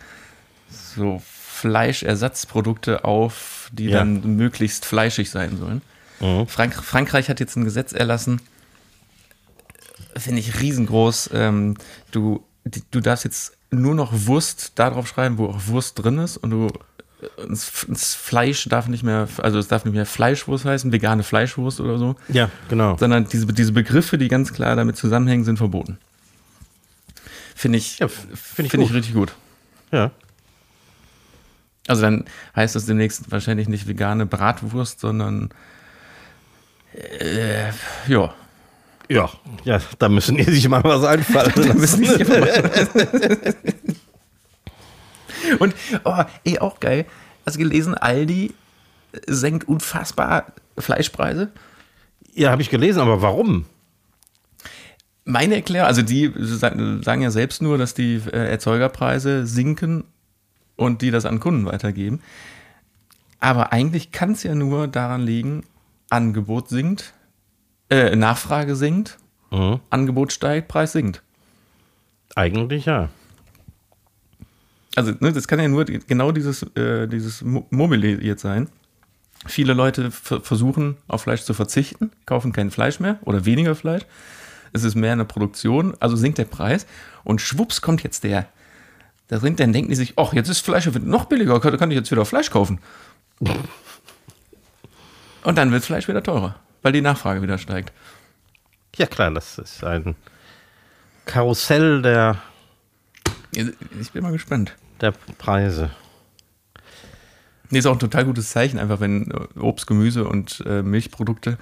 [0.69, 1.21] so
[1.57, 3.99] Fleischersatzprodukte auf, die Ja.
[3.99, 5.81] dann möglichst fleischig sein sollen.
[6.19, 6.47] Mhm.
[6.47, 8.41] Frank Frankreich hat jetzt ein Gesetz erlassen,
[10.15, 11.29] finde ich riesengroß.
[11.33, 11.75] Ähm,
[12.11, 16.17] du, die, du darfst jetzt nur noch Wurst da drauf schreiben, wo auch Wurst drin
[16.19, 16.67] ist und du
[17.49, 21.79] das, das Fleisch darf nicht mehr, also es darf nicht mehr Fleischwurst heißen, vegane Fleischwurst
[21.81, 22.95] oder so, Ja, genau.
[22.97, 25.97] sondern diese, diese Begriffe, die ganz klar damit zusammenhängen, sind verboten.
[27.55, 29.33] Finde ich, Ja, f- find ich finde ich richtig gut.
[29.91, 30.11] Ja.
[31.87, 35.49] Also dann heißt das demnächst wahrscheinlich nicht vegane Bratwurst, sondern
[38.07, 38.33] Ja.
[39.09, 39.29] Ja,
[39.63, 42.03] ja, da müssen die sich mal was einfallen lassen.
[45.59, 45.73] Und,
[46.03, 47.05] oh, ey, auch geil.
[47.45, 48.53] Hast du gelesen, Aldi
[49.25, 50.47] senkt unfassbar
[50.77, 51.51] Fleischpreise?
[52.33, 53.65] Ja, habe ich gelesen, aber warum?
[55.23, 60.03] Meine Erklärung, also die sa- sagen ja selbst nur, dass die äh, Erzeugerpreise sinken
[60.77, 62.21] und die das an Kunden weitergeben.
[63.39, 65.63] Aber eigentlich kann es ja nur daran liegen,
[66.09, 67.13] Angebot sinkt,
[67.89, 69.17] äh, Nachfrage sinkt,
[69.51, 69.79] Mhm.
[69.89, 71.21] Angebot steigt, Preis sinkt.
[72.35, 73.09] Eigentlich ja.
[74.95, 78.67] Also ne, das kann ja nur genau dieses, äh, dieses Mo- Mobile jetzt sein.
[79.45, 84.03] Viele Leute ver- versuchen auf Fleisch zu verzichten, kaufen kein Fleisch mehr oder weniger Fleisch.
[84.73, 86.85] Es ist mehr eine Produktion, also sinkt der Preis.
[87.23, 88.47] Und schwupps kommt jetzt der,
[89.29, 91.97] der Rind, dann denken die sich, ach, jetzt ist Fleisch noch billiger, kann, kann ich
[91.97, 92.79] jetzt wieder Fleisch kaufen.
[95.43, 97.93] Und dann wird Fleisch wieder teurer, weil die Nachfrage wieder steigt.
[98.95, 100.15] Ja klar, das ist ein
[101.25, 102.41] Karussell der,
[103.53, 104.75] Ich bin mal gespannt.
[105.01, 105.91] der Preise.
[107.69, 111.57] Nee, ist auch ein total gutes Zeichen, einfach wenn äh, Obst, Gemüse und äh, Milchprodukte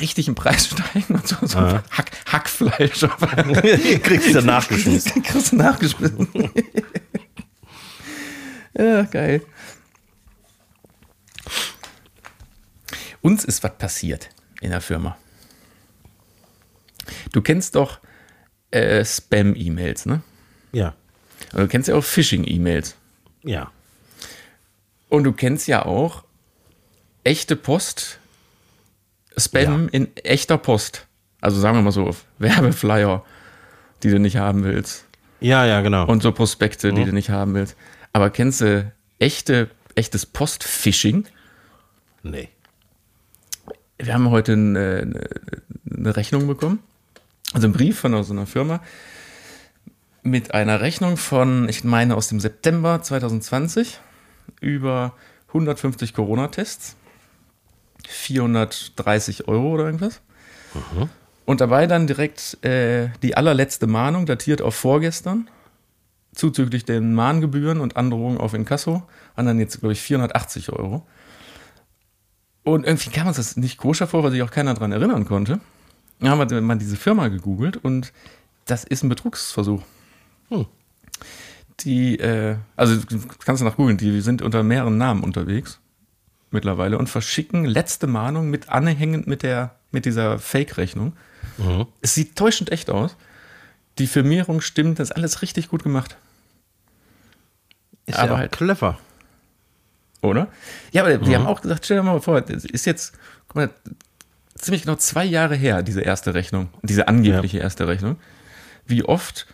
[0.00, 1.82] richtig im Preis steigen und so, so Ja.
[1.90, 3.00] Hack, Hackfleisch.
[4.02, 5.22] Kriegst du nachgeschmissen.
[5.22, 6.28] Kriegst du nachgeschmissen.
[8.78, 9.42] ja, geil.
[13.22, 14.28] Uns ist was passiert
[14.60, 15.16] in der Firma.
[17.32, 17.98] Du kennst doch
[18.70, 20.22] äh, Spam-E-Mails, ne?
[20.72, 20.94] Ja,
[21.52, 22.96] Und du kennst ja auch Phishing-E-Mails.
[23.42, 23.70] ja.
[25.08, 26.24] Und du kennst ja auch
[27.22, 28.18] echte Post,
[29.38, 29.88] Spam Ja.
[29.92, 31.06] in echter Post.
[31.40, 33.24] Also sagen wir mal so, Werbeflyer,
[34.02, 35.04] die du nicht haben willst.
[35.40, 36.06] Ja, ja, genau.
[36.06, 37.76] Und so Prospekte, die du nicht haben willst.
[38.12, 41.26] Aber kennst du echte, echtes Post-Phishing?
[42.22, 42.48] nee.
[43.98, 45.28] Wir haben heute eine, eine-
[45.98, 46.80] eine Rechnung bekommen.
[47.54, 48.82] Also einen Brief von so einer Firma
[50.22, 53.98] mit einer Rechnung von, ich meine, aus dem September 2020
[54.60, 55.14] über
[55.48, 56.96] 150 Corona-Tests.
[58.06, 60.20] 430 Euro oder irgendwas.
[61.44, 65.48] Und dabei dann direkt äh, die allerletzte Mahnung, datiert auf vorgestern,
[66.34, 69.02] zuzüglich den Mahngebühren und Androhungen auf Inkasso,
[69.36, 71.06] und dann jetzt, glaube ich, 480 Euro.
[72.64, 75.60] Und irgendwie kam uns das nicht koscher vor, weil sich auch keiner daran erinnern konnte.
[76.18, 78.12] Dann haben wir mal diese Firma gegoogelt und
[78.64, 79.82] das ist ein Betrugsversuch.
[80.48, 80.66] Hm.
[81.80, 83.00] Die, äh, also
[83.44, 85.78] kannst du nach googeln, die sind unter mehreren Namen unterwegs
[86.50, 91.14] mittlerweile und verschicken letzte Mahnung mit anhängend mit der mit dieser Fake-Rechnung.
[91.58, 91.86] Mhm.
[92.02, 93.16] Es sieht täuschend echt aus.
[93.98, 96.16] Die Firmierung stimmt, das ist alles richtig gut gemacht,
[98.06, 98.98] Ist Aber ja halt- clever.
[100.22, 100.48] oder?
[100.92, 103.14] Ja, aber die haben auch gesagt, stell dir mal vor, das ist jetzt,
[103.48, 103.70] guck mal,
[104.54, 108.16] ziemlich genau zwei Jahre her, diese erste Rechnung, diese angebliche erste Rechnung.
[108.86, 109.46] Wie oft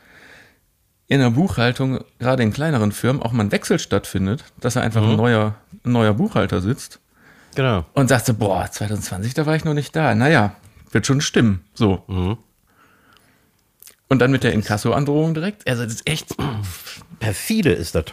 [1.09, 5.03] in der Buchhaltung, gerade in kleineren Firmen, auch mal ein Wechsel stattfindet, dass da einfach
[5.03, 7.01] ein, neuer, ein neuer Buchhalter sitzt
[7.55, 7.85] Genau.
[7.93, 10.15] und sagt so, boah, 2020, da war ich noch nicht da.
[10.15, 10.57] Naja,
[10.91, 11.65] wird schon stimmen.
[11.75, 12.03] So.
[12.07, 12.39] Mhm.
[14.09, 15.67] Und dann mit der Inkasso-Androhung direkt.
[15.69, 16.35] Also das ist echt,
[17.19, 18.05] Perfide ist das.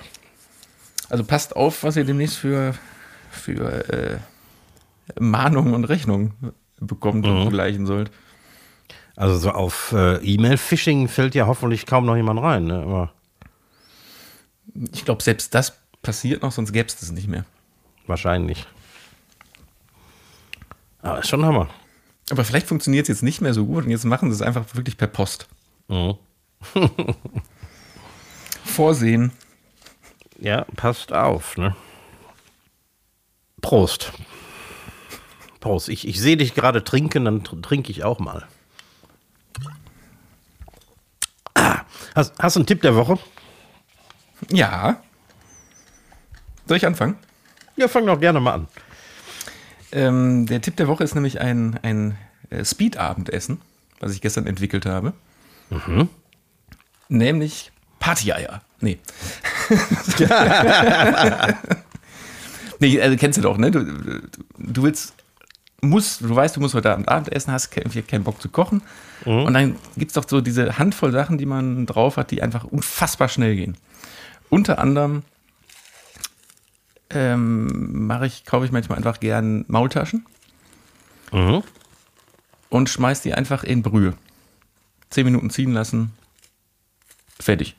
[1.10, 2.74] also passt auf, was ihr demnächst für,
[3.32, 4.18] für äh,
[5.20, 6.34] Mahnungen und Rechnungen
[6.80, 8.12] bekommt und begleichen sollt.
[9.20, 12.64] Also so auf äh, E-Mail-Phishing fällt ja hoffentlich kaum noch jemand rein.
[12.64, 12.80] Ne?
[12.82, 13.14] Aber
[14.94, 17.44] Ich glaube, selbst das passiert noch, sonst gäbe es das nicht mehr.
[18.08, 18.66] wahrscheinlich.
[21.02, 21.68] Aber ist schon Hammer.
[22.32, 24.64] Aber vielleicht funktioniert es jetzt nicht mehr so gut und jetzt machen sie es einfach
[24.76, 25.48] wirklich per Post.
[25.90, 26.16] Mhm.
[28.64, 29.32] Vorsehen.
[30.40, 31.58] Ja, passt auf.
[31.58, 31.76] Ne?
[33.62, 34.14] Prost.
[35.60, 35.90] Prost.
[35.90, 38.48] Ich, ich sehe dich gerade trinken, dann tr- trinke ich auch mal.
[41.56, 41.82] Ah,
[42.16, 43.18] hast, hast du einen Tipp der Woche?
[44.50, 45.02] Ja.
[46.66, 47.18] Soll ich anfangen?
[47.76, 48.68] Ja, fang doch gerne mal an.
[49.92, 52.16] Ähm, der Tipp der Woche ist nämlich ein, ein
[52.50, 53.60] äh, Speed-Abendessen,
[54.00, 55.14] was ich gestern entwickelt habe.
[57.08, 58.62] Nämlich Partyeier.
[58.82, 59.00] Nee.
[62.80, 63.72] nee, also kennst du doch, ne?
[63.72, 63.84] Du,
[64.58, 65.14] du willst,
[65.82, 68.82] musst, du weißt, du musst heute Abend Abendessen, hast keinen Bock zu kochen.
[69.26, 72.64] Und dann gibt es doch so diese Handvoll Sachen, die man drauf hat, die einfach
[72.66, 73.78] unfassbar schnell gehen.
[74.50, 75.24] Unter anderem
[77.10, 80.26] ähm, mache ich, kaufe ich manchmal einfach gern Maultaschen
[81.32, 81.64] Mhm.
[82.70, 84.14] und schmeiß die einfach in Brühe.
[85.12, 86.12] Zehn Minuten ziehen lassen.
[87.40, 87.76] Fertig.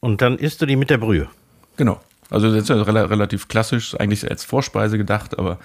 [0.00, 1.28] Und dann isst du die mit der Brühe.
[1.76, 2.00] Genau.
[2.30, 5.58] Also das ist ja rela relativ klassisch, eigentlich als Vorspeise gedacht, aber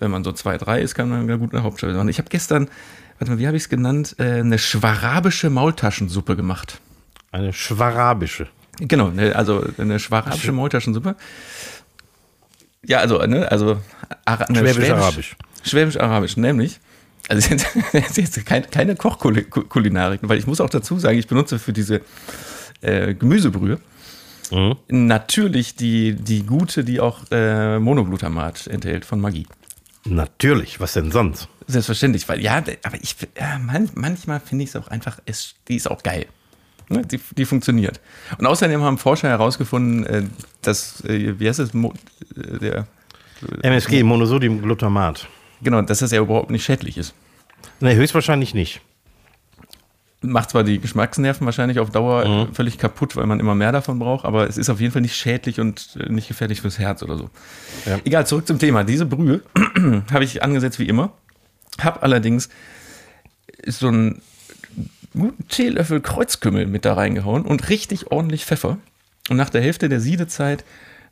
[0.00, 2.08] wenn man so zwei, drei ist, kann man ja gut eine Hauptspeise machen.
[2.08, 2.68] Ich habe gestern,
[3.18, 6.80] warte mal, wie habe ich es genannt, äh, eine schwarabische Maultaschensuppe gemacht.
[7.32, 8.46] Eine schwarabische.
[8.78, 11.16] Genau, ne, also eine schwarabische Maultaschensuppe.
[12.86, 13.78] Ja, also, ne, also
[14.24, 15.36] Ara Schwäbisch-Arabisch.
[15.64, 16.80] Schwäbisch-Arabisch, nämlich.
[17.28, 17.54] Also
[17.92, 22.00] ist jetzt kein, keine Kochkulinarik, weil ich muss auch dazu sagen, ich benutze für diese
[22.80, 23.78] äh, Gemüsebrühe
[24.54, 25.06] Mhm.
[25.06, 29.46] natürlich die, die gute, die auch äh, Monoglutamat enthält von Magie.
[30.06, 31.48] Natürlich, was denn sonst?
[31.66, 35.76] Selbstverständlich, weil ja, aber ich ja, man, manchmal finde ich es auch einfach, es, die
[35.76, 36.26] ist auch geil.
[36.90, 38.00] Ne, Die, die funktioniert.
[38.38, 40.22] Und außerdem haben Forscher herausgefunden, äh,
[40.60, 41.94] dass, äh, wie heißt es, Mo,
[42.36, 42.86] äh, der,
[43.62, 45.26] MSG, Monosodiumglutamat.
[45.62, 47.14] genau, dass das ja überhaupt nicht schädlich ist.
[47.80, 48.82] Ne, höchstwahrscheinlich nicht.
[50.26, 53.98] Macht zwar die Geschmacksnerven wahrscheinlich auf Dauer äh, völlig kaputt, weil man immer mehr davon
[53.98, 57.02] braucht, aber es ist auf jeden Fall nicht schädlich und äh, nicht gefährlich fürs Herz
[57.02, 57.30] oder so.
[57.86, 57.98] Ja.
[58.04, 58.84] Egal, zurück zum Thema.
[58.84, 59.42] Diese Brühe
[60.12, 61.12] habe ich angesetzt wie immer,
[61.80, 62.48] habe allerdings
[63.66, 64.22] so einen
[65.12, 68.78] guten Teelöffel Kreuzkümmel mit da reingehauen und richtig ordentlich Pfeffer.
[69.28, 70.64] Und nach der Hälfte der Siedezeit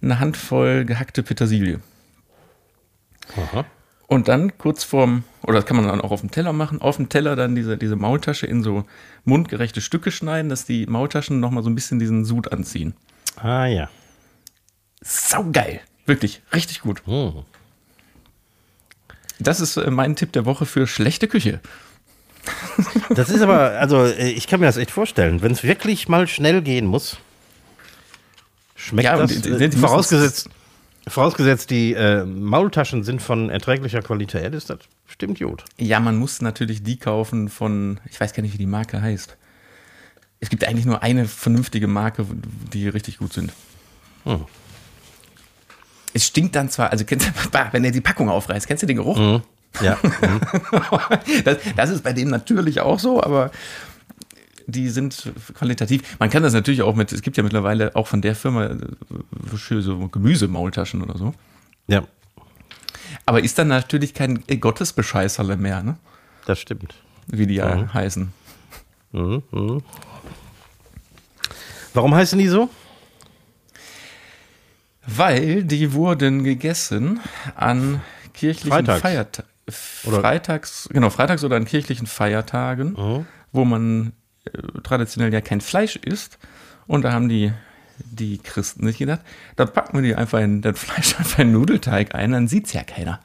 [0.03, 1.81] eine Handvoll gehackte Petersilie.
[3.37, 3.65] Aha.
[4.13, 6.97] Und dann kurz vorm, oder das kann man dann auch auf dem Teller machen, auf
[6.97, 8.85] dem Teller dann diese, diese Maultasche in so
[9.25, 12.95] mundgerechte Stücke schneiden, dass die Maultaschen nochmal so ein bisschen diesen Sud anziehen.
[13.37, 13.89] Ah ja.
[15.03, 15.81] Saugeil.
[16.07, 17.03] Wirklich, richtig gut.
[17.07, 17.43] Hm.
[19.39, 21.61] Das ist äh, mein Tipp der Woche für schlechte Küche.
[23.11, 26.27] Das ist aber, also äh, ich kann mir das echt vorstellen, wenn es wirklich mal
[26.27, 27.19] schnell gehen muss,
[28.75, 30.49] schmeckt Ja, das, die- äh, die- die vorausgesetzt,
[31.09, 35.65] vorausgesetzt die äh, Maultaschen sind von erträglicher Qualität, ist das bestimmt gut.
[35.79, 39.37] Ja, man muss natürlich die kaufen von, ich weiß gar nicht, wie die Marke heißt.
[40.41, 42.27] Es gibt eigentlich nur eine vernünftige Marke,
[42.73, 43.53] die richtig gut sind.
[44.25, 44.45] Hm.
[46.15, 47.33] Es stinkt dann zwar, also kennst du,
[47.73, 49.41] wenn er die Packung aufreißt, kennst du den Geruch?
[49.81, 49.99] Ja.
[50.03, 51.45] mhm.
[51.45, 53.51] das, das ist bei denen natürlich auch so, aber
[54.67, 56.19] die sind qualitativ.
[56.19, 58.79] Man kann das natürlich auch mit, es gibt ja mittlerweile auch von der Firma äh,
[59.57, 61.35] für so Gemüsemaultaschen oder so.
[61.87, 62.03] ja,
[63.27, 65.97] Aber ist dann natürlich kein Gottesbescheißerle mehr, ne?
[66.47, 66.95] das stimmt.
[67.29, 68.33] Wie die ja heißen.
[71.95, 72.69] Warum heißen die so?
[75.07, 77.21] Weil die wurden gegessen
[77.55, 78.01] an
[78.35, 78.87] kirchlichen.
[78.87, 79.49] Feiertagen.
[79.69, 83.27] Freitags, genau, freitags oder an kirchlichen Feiertagen, Mhm.
[83.53, 84.13] wo man äh,
[84.83, 86.39] traditionell ja kein Fleisch isst.
[86.87, 87.53] Und da haben die,
[87.99, 89.21] die Christen sich gedacht,
[89.57, 92.73] da packen wir die einfach in das Fleisch einfach in den Nudelteig ein, dann sieht's
[92.73, 93.21] ja keiner.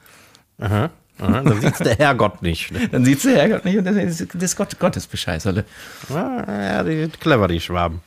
[0.58, 0.90] Aha.
[1.20, 1.42] Aha.
[1.42, 2.70] Dann sieht der Herrgott nicht.
[2.70, 2.88] Ne?
[2.88, 5.64] Dann sieht's der Herrgott nicht und das ist das Gott, Gottesbescheißerle.
[6.10, 8.00] Ah, ja, die, clever, die Schwaben.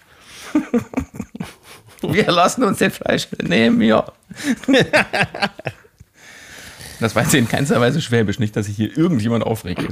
[2.02, 4.06] Wir lassen uns den Fleisch nehmen, ja.
[7.00, 9.88] Das war jetzt in keinster Weise schwäbisch, nicht, dass sich hier irgendjemand aufregt.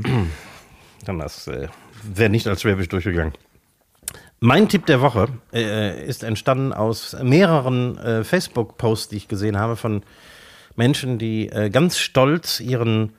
[1.06, 1.68] Dann das äh,
[2.04, 3.34] wäre nicht als Schwäbisch durchgegangen.
[4.40, 9.76] Mein Tipp der Woche äh, ist entstanden aus mehreren äh, Facebook-Posts, die ich gesehen habe
[9.76, 10.04] von
[10.76, 13.12] Menschen, die äh, ganz stolz ihren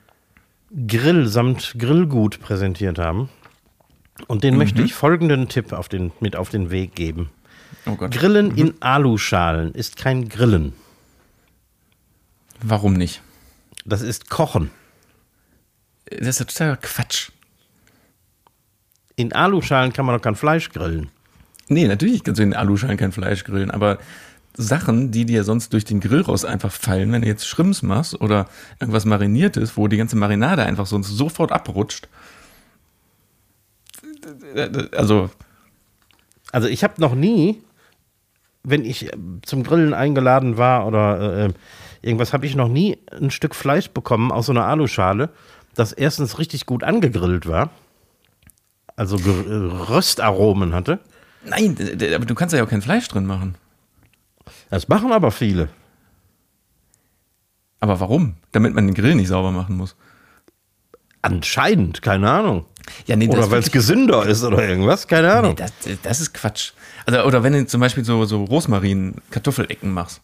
[0.87, 3.29] Grill samt Grillgut präsentiert haben.
[4.29, 7.31] Und den möchte ich folgenden Tipp auf den, mit auf den Weg geben.
[7.87, 7.97] Oh.
[7.97, 10.73] Grillen in Aluschalen ist kein Grillen.
[12.63, 13.23] Warum nicht?
[13.85, 14.71] Das ist Kochen.
[16.07, 17.31] Das ist totaler Quatsch.
[19.21, 21.11] In Aluschalen kann man doch kein Fleisch grillen.
[21.69, 23.99] Nee, natürlich kannst du in Aluschalen kein Fleisch grillen, aber
[24.57, 28.19] Sachen, die dir sonst durch den Grill raus einfach fallen, wenn du jetzt Schrimps machst
[28.19, 28.49] oder
[28.81, 32.09] irgendwas Mariniertes, wo die ganze Marinade einfach sonst sofort abrutscht.
[34.97, 35.29] Also,
[36.51, 37.63] Also ich habe noch nie,
[38.63, 41.53] wenn ich äh, zum Grillen eingeladen war oder äh,
[42.01, 45.29] irgendwas, habe ich noch nie ein Stück Fleisch bekommen aus so einer Aluschale,
[45.75, 47.71] das erstens richtig gut angegrillt war,
[49.01, 49.55] also äh,
[49.91, 50.99] Röstaromen hatte.
[51.47, 51.75] nein,
[52.15, 53.55] aber du kannst ja auch kein Fleisch drin machen.
[54.69, 55.71] Das machen aber viele.
[57.81, 58.35] Aber warum?
[58.53, 59.97] Damit man den Grill nicht sauber machen muss.
[61.23, 62.67] Anscheinend, keine Ahnung.
[63.07, 65.57] Ja, nee, Oder weil es gesünder ist oder irgendwas, keine Ahnung.
[65.59, 66.73] Nee, das, das ist Quatsch.
[67.07, 70.21] Also, oder wenn du zum Beispiel so, so Rosmarin-Kartoffelecken machst.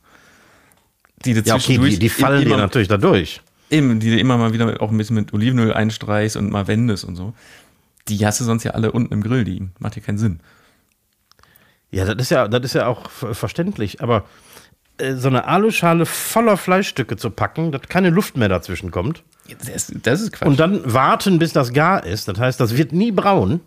[1.24, 3.40] Die du ja, okay, die, die fallen dir immer, natürlich dadurch.
[3.70, 7.04] Eben, die du immer mal wieder auch ein bisschen mit Olivenöl einstreichst und mal wendest
[7.04, 7.32] und so.
[8.08, 9.72] Die hast du sonst ja alle unten im Grill liegen.
[9.78, 10.40] Macht ja keinen Sinn.
[11.90, 14.24] Ja, das ist ja, das ist ja auch ver- verständlich, aber
[14.98, 19.22] äh, so eine Aluschale voller Fleischstücke zu packen, dass keine Luft mehr dazwischen kommt.
[19.72, 20.48] Das, das ist Quatsch.
[20.48, 22.28] Und dann warten, bis das gar ist.
[22.28, 23.60] Das heißt, das wird nie braun.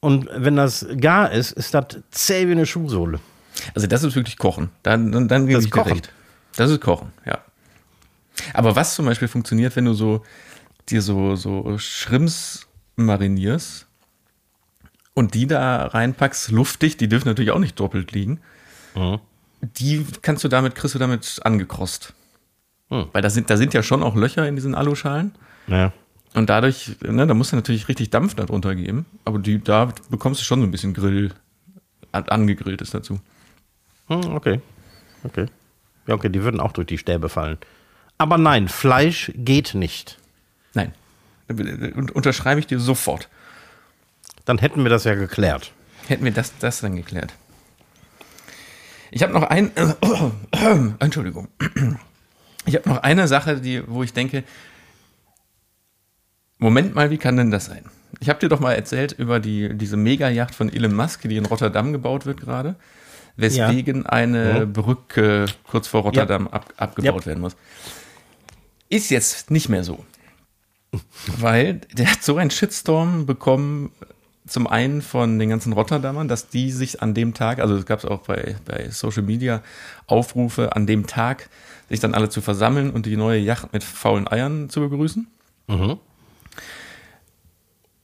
[0.00, 3.20] Und wenn das gar ist, ist das zäh wie eine Schuhsohle.
[3.74, 4.70] Also das ist wirklich Kochen.
[4.82, 5.92] Dann, dann, dann gebe Das ich ist Kochen.
[5.92, 6.12] recht.
[6.56, 7.38] Das ist Kochen, ja.
[8.54, 10.22] Aber was zum Beispiel funktioniert, wenn du so
[10.88, 13.86] dir so, so Shrimps marinierst
[15.14, 18.40] und die da reinpackst, luftig, die dürfen natürlich auch nicht doppelt liegen.
[18.94, 19.18] Mhm.
[19.62, 22.14] Die kannst du damit, kriegst du damit angekrost.
[22.90, 23.06] Hm.
[23.12, 25.32] Weil da sind, da sind ja schon auch Löcher in diesen Aluschalen.
[25.68, 25.92] Ja.
[26.34, 29.06] Und dadurch, ne, da musst du natürlich richtig Dampf darunter geben.
[29.24, 31.32] Aber die, da bekommst du schon so ein bisschen Grill,
[32.10, 33.20] an- angegrilltes dazu.
[34.08, 34.60] Hm, okay.
[35.24, 35.46] Okay.
[36.06, 37.58] Ja, okay, die würden auch durch die Stäbe fallen.
[38.18, 40.18] Aber nein, Fleisch geht nicht.
[40.74, 40.92] Nein.
[41.48, 43.28] Und unterschreibe ich dir sofort.
[44.44, 45.72] Dann hätten wir das ja geklärt.
[46.08, 47.32] Hätten wir das, das dann geklärt.
[49.10, 49.70] Ich habe noch ein.
[50.98, 51.48] Entschuldigung.
[52.64, 54.44] Ich habe noch eine Sache, die, wo ich denke,
[56.58, 57.84] Moment mal, wie kann denn das sein?
[58.20, 61.46] Ich habe dir doch mal erzählt über die, diese Mega-Yacht von Elon Musk, die in
[61.46, 62.76] Rotterdam gebaut wird gerade,
[63.36, 64.64] weswegen eine Ja.
[64.64, 67.26] Brücke kurz vor Rotterdam ab, abgebaut Ja.
[67.26, 67.56] werden muss.
[68.88, 70.04] Ist jetzt nicht mehr so.
[71.38, 73.90] Weil der hat so einen Shitstorm bekommen,
[74.46, 78.00] zum einen von den ganzen Rotterdamern, dass die sich an dem Tag, also es gab
[78.00, 79.62] es auch bei, bei Social Media
[80.06, 81.48] Aufrufe, an dem Tag
[81.88, 85.26] sich dann alle zu versammeln und die neue Yacht mit faulen Eiern zu begrüßen.
[85.68, 85.98] Mhm.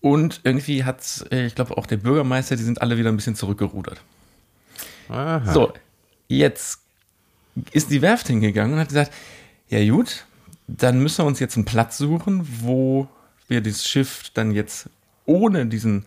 [0.01, 4.01] Und irgendwie hat, ich glaube, auch der Bürgermeister, die sind alle wieder ein bisschen zurückgerudert.
[5.09, 5.53] Aha.
[5.53, 5.73] So,
[6.29, 6.81] jetzt
[7.73, 9.13] ist die Werft hingegangen und hat gesagt,
[9.69, 10.25] ja gut,
[10.69, 13.09] dann müssen wir uns jetzt einen Platz suchen, wo
[13.49, 14.89] wir dieses Schiff dann jetzt
[15.25, 16.05] ohne diesen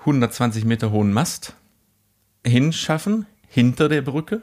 [0.00, 1.54] 120 Meter hohen Mast
[2.44, 4.42] hinschaffen, hinter der Brücke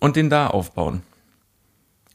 [0.00, 1.02] und den da aufbauen.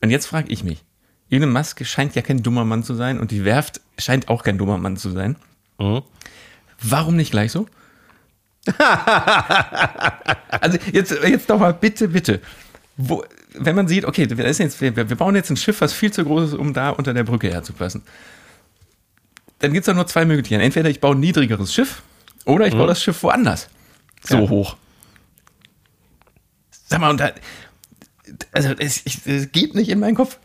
[0.01, 0.83] Und jetzt frage ich mich,
[1.29, 4.57] Elon Musk scheint ja kein dummer Mann zu sein und die Werft scheint auch kein
[4.57, 5.35] dummer Mann zu sein.
[5.79, 6.01] Mhm.
[6.81, 7.67] Warum nicht gleich so?
[10.49, 12.41] also jetzt, jetzt doch mal bitte, bitte.
[12.97, 13.23] Wo,
[13.55, 16.49] wenn man sieht, okay, jetzt, wir, wir bauen jetzt ein Schiff, was viel zu groß
[16.49, 18.03] ist, um da unter der Brücke herzupassen.
[19.59, 20.61] Dann gibt es doch nur zwei Möglichkeiten.
[20.61, 22.01] Entweder ich baue ein niedrigeres Schiff
[22.45, 23.69] oder ich baue das Schiff woanders.
[24.23, 24.49] So Ja.
[24.49, 24.75] hoch.
[26.85, 27.31] Sag mal, und da,
[28.51, 30.37] also es, es geht nicht in meinen Kopf.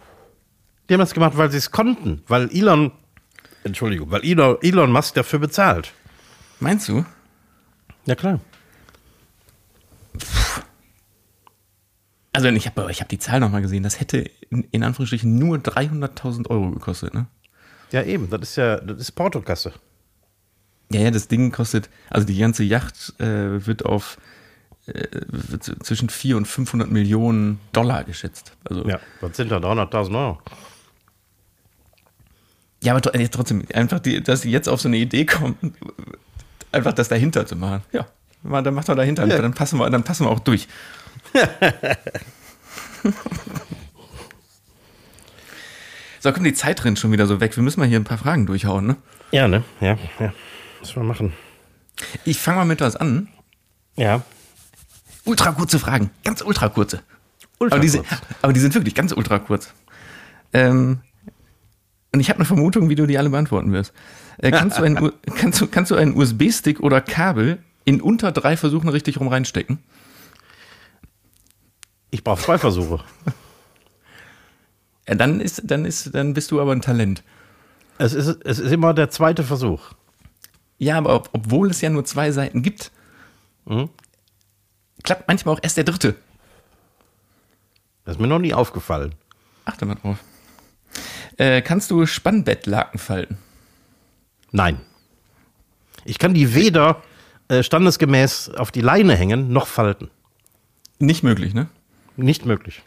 [0.88, 2.22] Die haben das gemacht, weil sie es konnten.
[2.28, 2.92] Weil Elon,
[3.64, 5.92] Entschuldigung, weil Elon, Elon Musk dafür bezahlt.
[6.60, 7.04] Meinst du?
[8.06, 8.40] Ja, klar.
[12.46, 13.82] Also ich habe ich hab die Zahl nochmal gesehen.
[13.82, 14.18] Das hätte
[14.50, 17.26] in, in Anführungsstrichen nur 300.000 Euro gekostet, ne?
[17.90, 18.30] Ja, eben.
[18.30, 19.72] Das ist ja, das ist Portokasse.
[20.92, 24.18] Ja, ja, das Ding kostet, also die ganze Yacht äh, wird auf
[24.86, 28.52] äh, wird zwischen 400 und 500 Millionen Dollar geschätzt.
[28.64, 28.90] Also, ja.
[28.96, 30.38] Ja, was sind da 300.000 Euro?
[32.86, 35.56] aber tr- äh, trotzdem, einfach, die, dass sie jetzt auf so eine Idee kommen,
[36.72, 37.82] einfach das dahinter zu machen.
[37.92, 38.06] Ja,
[38.62, 39.42] dann macht man dahinter, Ja.
[39.42, 40.68] dann, passen wir, dann passen wir auch durch.
[46.20, 47.56] so, kommt die Zeit rennt schon wieder so weg.
[47.56, 48.96] Wir müssen mal hier ein paar Fragen durchhauen, ne?
[49.30, 49.64] Ja, ne?
[49.80, 50.32] Ja, ja.
[50.80, 51.32] Was wir machen.
[52.24, 53.28] Ich fange mal mit was an.
[53.96, 54.22] Ja.
[55.24, 56.10] Ultra kurze Fragen.
[56.24, 57.02] Ganz ultra kurze.
[57.58, 58.06] Ultra aber, die sind,
[58.40, 59.74] aber die sind wirklich ganz ultra kurz.
[60.52, 61.00] Ähm,
[62.12, 63.92] und ich habe eine Vermutung, wie du die alle beantworten wirst.
[64.38, 68.56] Äh, kannst, du einen, kannst, du, kannst du einen USB-Stick oder Kabel in unter drei
[68.56, 69.78] Versuchen richtig rum reinstecken?
[72.10, 73.04] Ich brauche zwei Versuche.
[75.06, 77.22] Ja, dann, ist, dann, ist, dann bist du aber ein Talent.
[77.98, 79.92] Es ist, es ist immer der zweite Versuch.
[80.78, 82.92] Ja, aber ob, obwohl es ja nur zwei Seiten gibt,
[83.66, 83.90] Mhm.
[85.02, 86.14] klappt manchmal auch erst der dritte.
[88.06, 89.14] Das ist mir noch nie aufgefallen.
[89.66, 90.16] Achte mal drauf.
[91.36, 93.36] Äh, kannst du Spannbettlaken falten?
[94.52, 94.80] Nein.
[96.06, 97.02] Ich kann die weder
[97.48, 100.10] äh, standesgemäß auf die Leine hängen, noch falten.
[100.98, 101.68] Nicht möglich, ne?
[102.18, 102.82] Nicht möglich.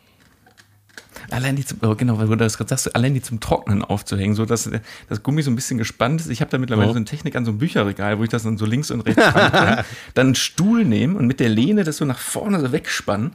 [1.30, 4.36] Allein die zum, oh, genau, weil du das gerade sagst, allein die zum Trocknen aufzuhängen,
[4.36, 4.70] so dass
[5.08, 6.30] das Gummi so ein bisschen gespannt ist.
[6.30, 6.94] Ich habe da mittlerweile Mhm.
[6.94, 9.24] so eine Technik an so einem Bücherregal, wo ich das dann so links und rechts
[9.24, 9.86] kann.
[10.14, 13.32] Dann einen Stuhl nehmen und mit der Lehne das so nach vorne so wegspannen.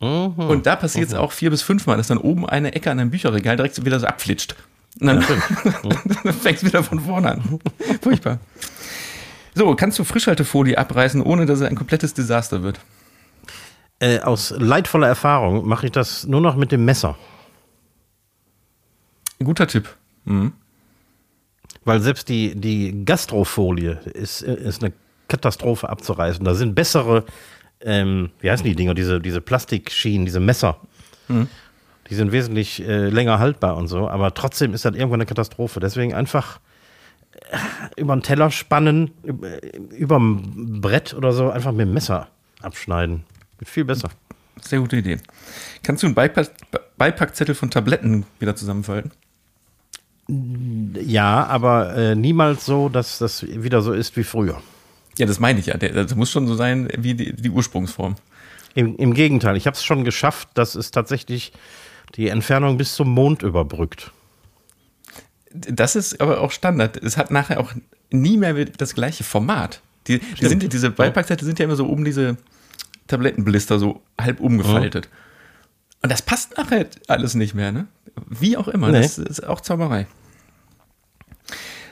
[0.00, 0.32] Mhm.
[0.36, 3.10] Und da passiert es auch vier bis fünfmal, dass dann oben eine Ecke an einem
[3.10, 4.54] Bücherregal direkt so wieder so abflitscht.
[5.00, 5.24] Und dann,
[6.24, 7.58] dann fängst du wieder von vorne an.
[8.00, 8.38] Furchtbar.
[9.54, 12.80] So, kannst du Frischhaltefolie abreißen, ohne dass es ein komplettes Desaster wird?
[14.00, 17.16] Äh, aus leidvoller Erfahrung mache ich das nur noch mit dem Messer.
[19.38, 19.88] Guter Tipp.
[20.24, 20.52] Mhm.
[21.84, 24.92] Weil selbst die, die Gastrofolie ist, ist eine
[25.28, 26.44] Katastrophe abzureißen.
[26.44, 27.24] Da sind bessere,
[27.80, 30.78] ähm, wie heißen die Dinger, diese, diese Plastikschienen, diese Messer.
[32.08, 35.80] Die sind wesentlich äh, länger haltbar und so, aber trotzdem ist das irgendwann eine Katastrophe.
[35.80, 36.58] Deswegen einfach
[37.32, 42.28] äh, über den Teller spannen, über dem Brett oder so, einfach mit dem Messer
[42.62, 43.24] abschneiden.
[43.64, 44.10] Viel besser.
[44.60, 45.18] Sehr gute Idee.
[45.82, 46.50] Kannst du einen Beipack
[46.96, 49.10] Beipackzettel von Tabletten wieder zusammenfalten?
[51.02, 54.62] Ja, aber äh, niemals so, dass das wieder so ist wie früher.
[55.18, 55.76] Ja, das meine ich ja.
[55.76, 58.16] Das muss schon so sein wie die, die Ursprungsform.
[58.74, 61.52] Im, im Gegenteil, ich habe es schon geschafft, dass es tatsächlich
[62.14, 64.12] die Entfernung bis zum Mond überbrückt.
[65.52, 66.96] Das ist aber auch Standard.
[66.96, 67.72] Es hat nachher auch
[68.10, 69.80] nie mehr das gleiche Format.
[70.06, 72.36] Die, die sind, diese Beipackzettel sind ja immer so um diese
[73.10, 75.08] Tablettenblister so halb umgefaltet.
[76.02, 77.86] Und das passt nachher alles nicht mehr, ne?
[78.28, 78.90] Wie auch immer.
[78.90, 79.02] Nee.
[79.02, 80.06] Das ist auch Zauberei.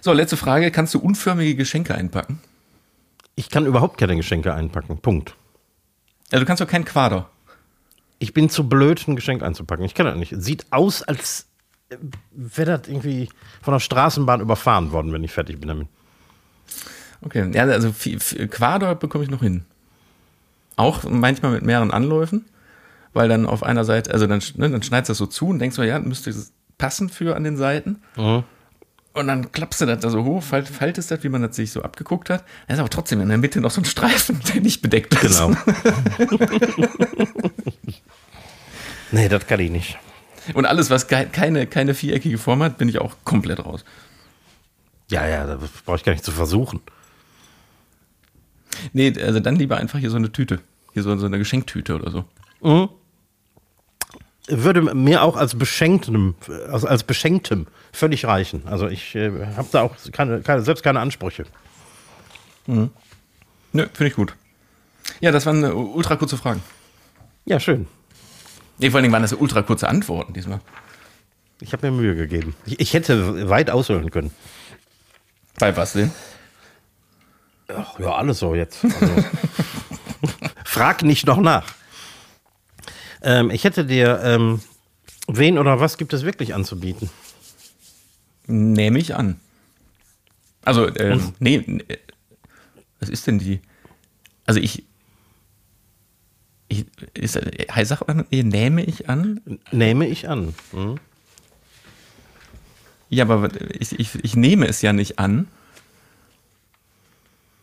[0.00, 0.70] So, letzte Frage.
[0.70, 2.40] Kannst du unförmige Geschenke einpacken?
[3.34, 4.98] Ich kann überhaupt keine Geschenke einpacken.
[4.98, 5.34] Punkt.
[6.30, 7.28] Also du kannst doch kein Quader.
[8.18, 9.84] Ich bin zu blöd, ein Geschenk einzupacken.
[9.84, 10.34] Ich kann das nicht.
[10.38, 11.46] Sieht aus, als
[12.32, 13.28] wäre das irgendwie
[13.62, 15.88] von der Straßenbahn überfahren worden, wenn ich fertig bin damit.
[17.20, 19.64] Okay, ja, also Quader bekomme ich noch hin.
[20.78, 22.44] Auch manchmal mit mehreren Anläufen,
[23.12, 25.58] weil dann auf einer Seite, also dann, ne, dann schneidest du das so zu und
[25.58, 28.00] denkst so, ja, müsste es passen für an den Seiten.
[28.16, 28.44] Mhm.
[29.14, 31.72] Und dann klappst du das da so hoch, falt, faltest das, wie man das sich
[31.72, 32.44] so abgeguckt hat.
[32.68, 35.38] Da ist aber trotzdem in der Mitte noch so ein Streifen, der nicht bedeckt ist.
[35.40, 35.56] Genau.
[39.10, 39.98] nee, das kann ich nicht.
[40.54, 43.84] Und alles, was ke- keine, keine viereckige Form hat, bin ich auch komplett raus.
[45.10, 46.80] Ja, ja, das brauche ich gar nicht zu versuchen.
[48.92, 50.60] Nee, also dann lieber einfach hier so eine Tüte.
[50.92, 52.24] Hier so, so eine Geschenktüte oder so.
[54.48, 56.34] Würde mir auch als Beschenktem,
[56.70, 58.62] als, als Beschenktem völlig reichen.
[58.66, 61.44] Also ich äh, habe da auch keine, keine, selbst keine Ansprüche.
[62.66, 62.88] Nö,
[63.72, 64.34] finde ich gut.
[65.20, 66.62] Ja, das waren äh, ultra kurze Fragen.
[67.44, 67.86] Ja, schön.
[68.78, 70.60] Nee, vor allen Dingen waren das ultra kurze Antworten diesmal.
[71.60, 72.54] Ich habe mir Mühe gegeben.
[72.66, 74.30] Ich, ich hätte weit ausholen können.
[75.58, 76.12] Bei was denn?
[77.68, 78.84] Ach, ja, alles so jetzt.
[78.84, 79.06] Also,
[80.68, 81.74] frag nicht noch nach.
[83.22, 84.60] Ähm, ich hätte dir, ähm,
[85.26, 87.08] wen oder was gibt es wirklich anzubieten?
[88.46, 89.40] Nehme ich an.
[90.64, 91.96] Also, ähm, nee, äh,
[93.00, 93.60] was ist denn die?
[94.44, 94.84] Also ich,
[96.68, 99.40] ich ist, äh, heißt sagt man, nee, nehme ich an?
[99.72, 100.54] Nehme ich an.
[100.72, 101.00] Hm?
[103.08, 105.48] Ja, aber ich, ich, ich nehme es ja nicht an.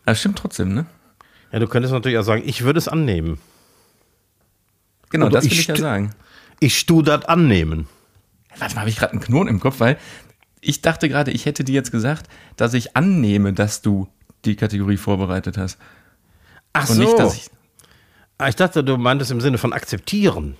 [0.04, 0.86] Das stimmt trotzdem, ne?
[1.52, 3.38] Ja, du könntest natürlich auch sagen, ich würde es annehmen.
[5.10, 6.10] Genau, Aber das will ich ich ja sagen.
[6.60, 7.86] Ich tu das annehmen.
[8.58, 9.98] Warte mal, habe ich gerade einen Knoten im Kopf, weil
[10.60, 14.08] ich dachte gerade, ich hätte dir jetzt gesagt, dass ich annehme, dass du
[14.44, 15.78] die Kategorie vorbereitet hast.
[16.72, 17.50] Ach Und nicht, dass ich.
[18.38, 20.56] Ah, ich dachte, du meintest im Sinne von akzeptieren.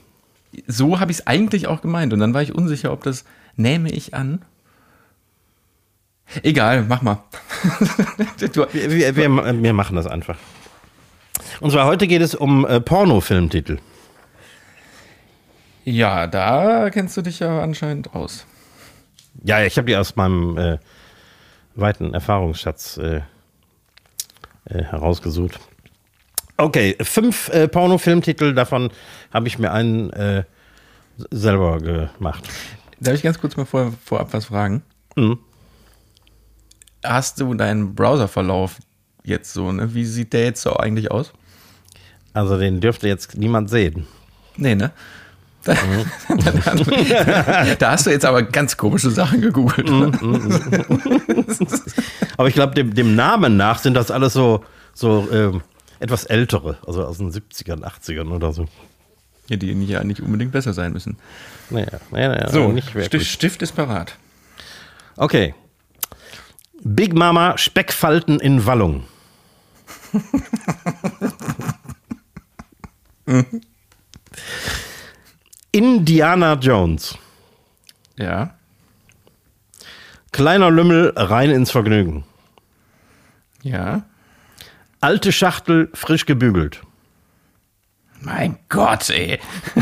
[0.66, 2.12] So habe ich es eigentlich auch gemeint.
[2.12, 3.24] Und dann war ich unsicher, ob das
[3.56, 4.42] nehme ich an.
[6.42, 7.22] Egal, mach mal.
[8.40, 10.36] du, Wir, wir, wir, wir machen das einfach.
[11.60, 13.78] Und zwar heute geht es um äh, Pornofilmtitel.
[15.84, 18.46] ja, da kennst du dich ja anscheinend aus.
[19.44, 20.78] Ja, ich habe die aus meinem äh,
[21.74, 23.20] weiten Erfahrungsschatz äh,
[24.64, 25.60] äh, herausgesucht.
[26.56, 28.90] Okay, fünf äh, Pornofilmtitel, davon
[29.32, 30.44] habe ich mir einen äh,
[31.30, 32.48] selber gemacht.
[32.98, 34.82] Darf ich ganz kurz mal vor, vorab was fragen?
[35.16, 35.38] Mhm.
[37.04, 38.78] Hast du deinen Browserverlauf
[39.26, 39.94] jetzt so, ne?
[39.94, 41.32] Wie sieht der jetzt so eigentlich aus?
[42.32, 44.06] Also den dürfte jetzt niemand sehen.
[44.56, 44.92] Nee, ne?
[45.64, 45.74] Da,
[47.78, 49.90] da hast du jetzt aber ganz komische Sachen gegoogelt.
[52.36, 54.64] Aber ich glaube, dem, dem Namen nach sind das alles so,
[54.94, 55.62] so ähm,
[55.98, 58.66] etwas ältere, also aus den 70ern, 80ern oder so.
[59.48, 61.16] Ja, die ja nicht unbedingt besser sein müssen.
[61.70, 63.26] Naja, naja, naja So, nicht Stift.
[63.26, 64.16] Stift ist parat.
[65.16, 65.54] Okay.
[66.82, 69.04] Big Mama Speckfalten in Wallung.
[75.72, 77.18] Indiana Jones.
[78.16, 78.54] Ja.
[80.32, 82.24] Kleiner Lümmel rein ins Vergnügen.
[83.62, 84.04] Ja.
[85.00, 86.82] Alte Schachtel frisch gebügelt.
[88.20, 89.40] Mein Gott, ey.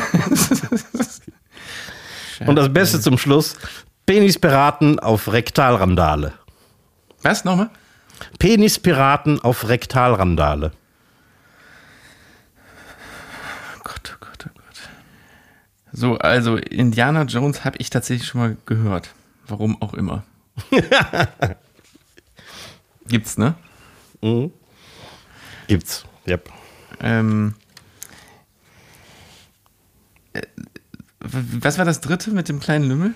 [2.46, 3.56] Und das Beste zum Schluss:
[4.06, 6.32] Penispiraten auf Rektalrandale.
[7.22, 7.70] Was nochmal?
[8.38, 10.72] Penispiraten auf Rektalrandale.
[13.76, 14.88] Oh Gott, oh Gott, oh Gott.
[15.92, 19.10] So, also Indiana Jones habe ich tatsächlich schon mal gehört.
[19.46, 20.24] Warum auch immer.
[23.06, 23.54] Gibt's, ne?
[25.66, 26.04] Gibt's.
[26.26, 26.50] Yep.
[27.00, 27.54] Ähm,
[30.32, 30.42] äh,
[31.20, 33.14] was war das dritte mit dem kleinen Lümmel?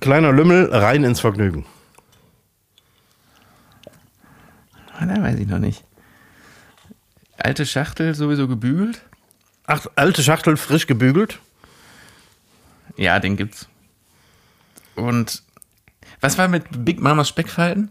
[0.00, 1.64] Kleiner Lümmel rein ins Vergnügen.
[4.98, 5.84] Ah, da weiß ich noch nicht.
[7.36, 9.00] Alte Schachtel sowieso gebügelt.
[9.66, 11.38] Ach, alte Schachtel frisch gebügelt.
[12.96, 13.68] Ja, den gibt's.
[14.96, 15.42] Und
[16.20, 17.90] was war mit Big Mamas Speckfalten?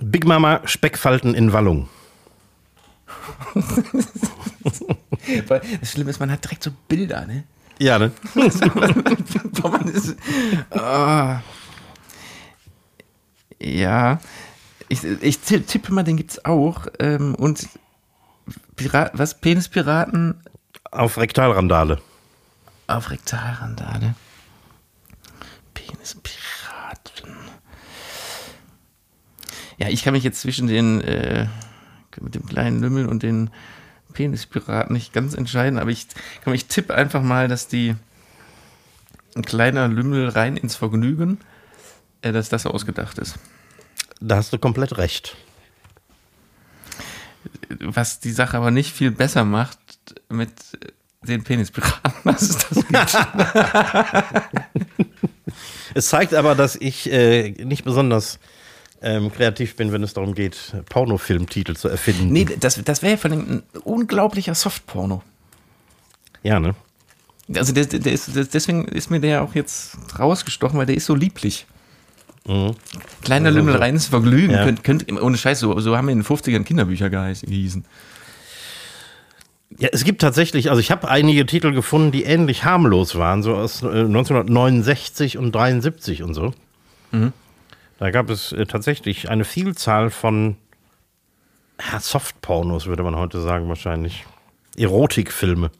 [0.00, 1.88] Big Mama Speckfalten in Wallung.
[5.80, 7.44] Das Schlimme ist, man hat direkt so Bilder, ne?
[7.78, 8.12] Ja, ne?
[8.34, 10.16] Ist,
[10.70, 11.40] Ah.
[13.60, 14.20] Ja,
[14.88, 16.86] ich, ich tippe mal, den gibt's auch.
[16.98, 17.68] Ähm, und
[18.76, 19.40] Pirat, was?
[19.40, 20.40] Penispiraten
[20.90, 22.00] Auf Rektalrandale.
[22.86, 24.14] auf Rektalrandale.
[25.72, 27.34] Penispiraten.
[29.78, 31.46] Ja, ich kann mich jetzt zwischen den äh,
[32.20, 33.50] mit dem kleinen Lümmel und den
[34.12, 36.06] Penispiraten nicht ganz entscheiden, aber ich,
[36.44, 37.96] komm, ich tippe einfach mal, dass die
[39.34, 41.40] ein kleiner Lümmel rein ins Vergnügen,
[42.22, 43.36] äh, dass das ausgedacht ist.
[44.26, 45.36] Da hast du komplett recht.
[47.80, 49.78] Was die Sache aber nicht viel besser macht
[50.30, 50.50] mit
[51.22, 53.18] den Penispiraten, dass es das gibt.
[55.96, 58.40] Es zeigt aber, dass ich äh, nicht besonders
[59.00, 62.32] ähm, kreativ bin, wenn es darum geht, Pornofilmtitel zu erfinden.
[62.32, 65.22] Nee, das, das wäre ja von ein unglaublicher Softporno.
[66.42, 66.74] Ja, ne?
[67.54, 71.14] Also der, der ist, deswegen ist mir der auch jetzt rausgestochen, weil der ist so
[71.14, 71.66] lieblich.
[72.44, 74.52] Kleiner Also Lümmel reines Vergnügen.
[74.52, 74.64] Ja.
[74.64, 77.84] Könnt, könnt, ohne Scheiß, so, so haben wir in den 50ern Kinderbücher gehießen.
[79.78, 83.54] Ja, es gibt tatsächlich, also ich habe einige Titel gefunden, die ähnlich harmlos waren, so
[83.54, 86.52] aus äh, 1969 und 73 und so.
[87.98, 90.56] Da gab es äh, tatsächlich eine Vielzahl von
[91.80, 94.26] ja, Softpornos, würde man heute sagen, wahrscheinlich.
[94.76, 95.70] Erotikfilme,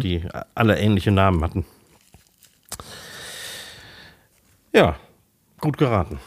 [0.00, 0.22] die
[0.54, 1.66] alle ähnliche Namen hatten.
[4.72, 4.96] Ja,
[5.60, 6.18] gut geraten.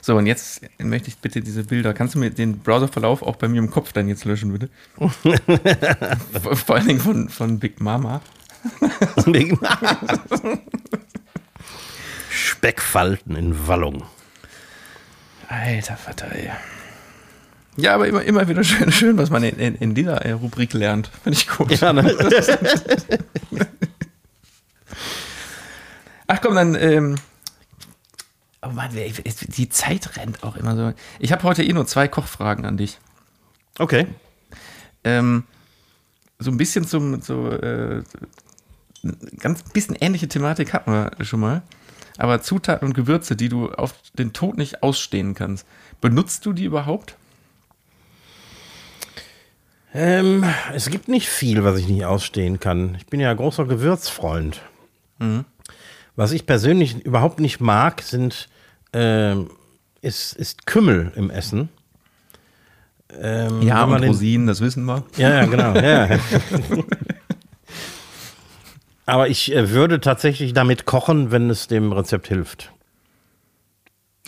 [0.00, 1.94] So, und jetzt möchte ich bitte diese Bilder.
[1.94, 4.68] Kannst du mir den Browserverlauf auch bei mir im Kopf dann jetzt löschen, bitte?
[6.66, 8.20] Vor- allen Dingen von, von Big Mama.
[12.30, 14.02] Speckfalten in Wallung.
[15.48, 16.50] Alter Vater, ey.
[17.76, 20.72] Ja, aber immer, immer wieder schön, schön was man in, in, in dieser äh, Rubrik
[20.74, 21.10] lernt.
[21.22, 21.70] Finde ich gut.
[21.80, 22.02] Ja, ne?
[26.32, 26.74] Ach komm, dann.
[26.76, 27.16] Ähm,
[28.62, 30.94] oh Mann, die Zeit rennt auch immer so.
[31.18, 32.98] Ich habe heute eh nur zwei Kochfragen an dich.
[33.78, 34.06] Okay.
[35.04, 35.44] Ähm,
[36.38, 37.20] so ein bisschen zum.
[37.20, 38.02] So, äh,
[39.40, 41.60] ganz bisschen ähnliche Thematik hatten wir schon mal.
[42.16, 45.66] Aber Zutaten und Gewürze, die du auf den Tod nicht ausstehen kannst,
[46.00, 47.16] benutzt du die überhaupt?
[49.92, 52.94] Ähm, es gibt nicht viel, was ich nicht ausstehen kann.
[52.94, 54.62] Ich bin ja großer Gewürzfreund.
[56.16, 58.48] Was ich persönlich überhaupt nicht mag, sind
[58.92, 59.50] ähm,
[60.02, 61.68] ist, ist Kümmel im Essen.
[63.20, 65.04] Ähm, Ja, und den- Rosinen, das wissen wir.
[65.16, 65.74] Ja, ja, genau.
[65.74, 66.18] Ja.
[69.06, 72.72] Aber ich äh, würde tatsächlich damit kochen, wenn es dem Rezept hilft.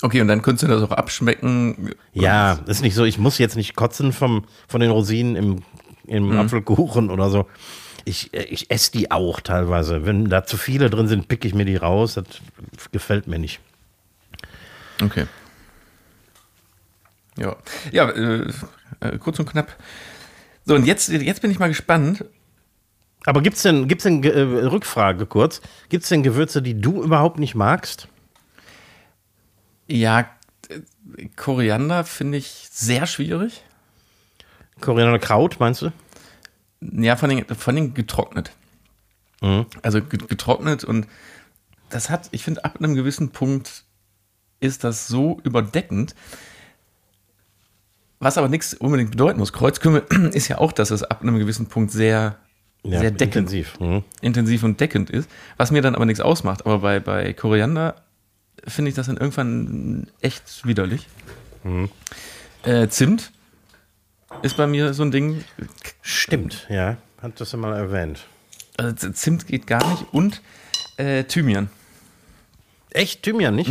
[0.02, 1.92] Okay, und dann könntest du das auch abschmecken.
[2.12, 5.62] Ja, ist nicht so, ich muss jetzt nicht kotzen vom, von den Rosinen im,
[6.06, 7.46] im Apfelkuchen oder so.
[8.04, 10.06] Ich, äh, ich esse die auch teilweise.
[10.06, 12.14] Wenn da zu viele drin sind, pick ich mir die raus.
[12.14, 12.26] Das
[12.92, 13.60] gefällt mir nicht.
[15.02, 15.26] Okay.
[17.36, 17.56] Ja,
[17.90, 18.52] ja äh,
[19.00, 19.76] äh, kurz und knapp.
[20.64, 22.24] So, und jetzt, jetzt bin ich mal gespannt.
[23.26, 27.54] Aber gibt's denn, gibt's denn, äh, Rückfrage kurz, gibt's denn Gewürze, die du überhaupt nicht
[27.54, 28.08] magst?
[29.86, 30.28] Ja,
[30.68, 33.62] äh, Koriander finde ich sehr schwierig.
[34.80, 35.92] Koriander Kraut, meinst du?
[36.92, 38.50] Ja, von den, von den getrocknet.
[39.82, 41.06] Also ge- getrocknet und
[41.90, 43.84] das hat, ich finde, ab einem gewissen Punkt
[44.60, 46.14] ist das so überdeckend.
[48.20, 49.52] Was aber nichts unbedingt bedeuten muss.
[49.52, 52.36] Kreuzkümmel ist ja auch, dass es ab einem gewissen Punkt sehr,
[52.82, 53.78] sehr deckend intensiv.
[53.80, 54.02] Mhm.
[54.22, 56.64] intensiv und deckend ist, was mir dann aber nichts ausmacht.
[56.64, 57.96] Aber bei, bei Koriander
[58.66, 61.06] finde ich das dann irgendwann echt widerlich.
[62.62, 63.30] Äh, Zimt
[64.42, 65.44] ist bei mir so ein Ding.
[66.02, 66.96] Stimmt, ja.
[67.22, 68.26] Hat das mal erwähnt.
[68.76, 70.04] Also Zimt geht gar nicht.
[70.12, 70.42] Und
[70.96, 71.70] äh, Thymian.
[72.90, 73.22] Echt?
[73.22, 73.70] Thymian nicht?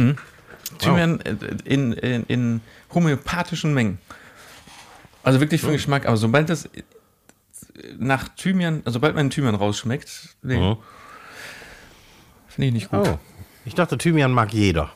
[0.80, 1.36] Thymian äh,
[1.66, 2.62] in, in, in
[2.94, 4.00] homöopathischen Mengen.
[5.24, 6.06] Also wirklich für den Geschmack.
[6.06, 6.84] Aber sobald das äh,
[7.98, 10.78] nach Thymian, also sobald man Thymian rausschmeckt, nee, Mhm.
[12.48, 13.08] finde ich nicht gut.
[13.08, 13.20] Oh.
[13.66, 14.92] Ich dachte, Thymian mag jeder.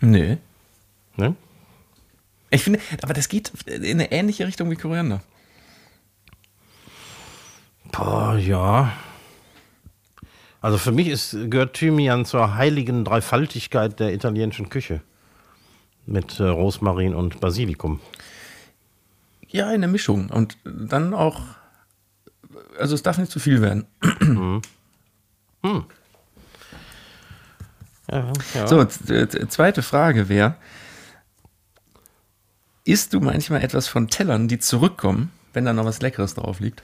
[0.00, 0.38] Nee.
[1.16, 1.34] Ne?
[2.50, 5.22] Ich finde, aber das geht in eine ähnliche Richtung wie Koriander.
[7.92, 8.92] Boah, ja.
[10.60, 15.02] Also für mich ist, gehört Thymian zur heiligen Dreifaltigkeit der italienischen Küche.
[16.06, 18.00] Mit äh, Rosmarin und Basilikum.
[19.48, 20.30] Ja, in der Mischung.
[20.30, 21.42] Und dann auch,
[22.78, 23.86] also es darf nicht zu viel werden.
[28.10, 28.66] Ja, ja.
[28.66, 30.56] So, zweite Frage wäre,
[32.88, 36.82] isst du manchmal etwas von Tellern, die zurückkommen, wenn da noch was Leckeres drauf liegt?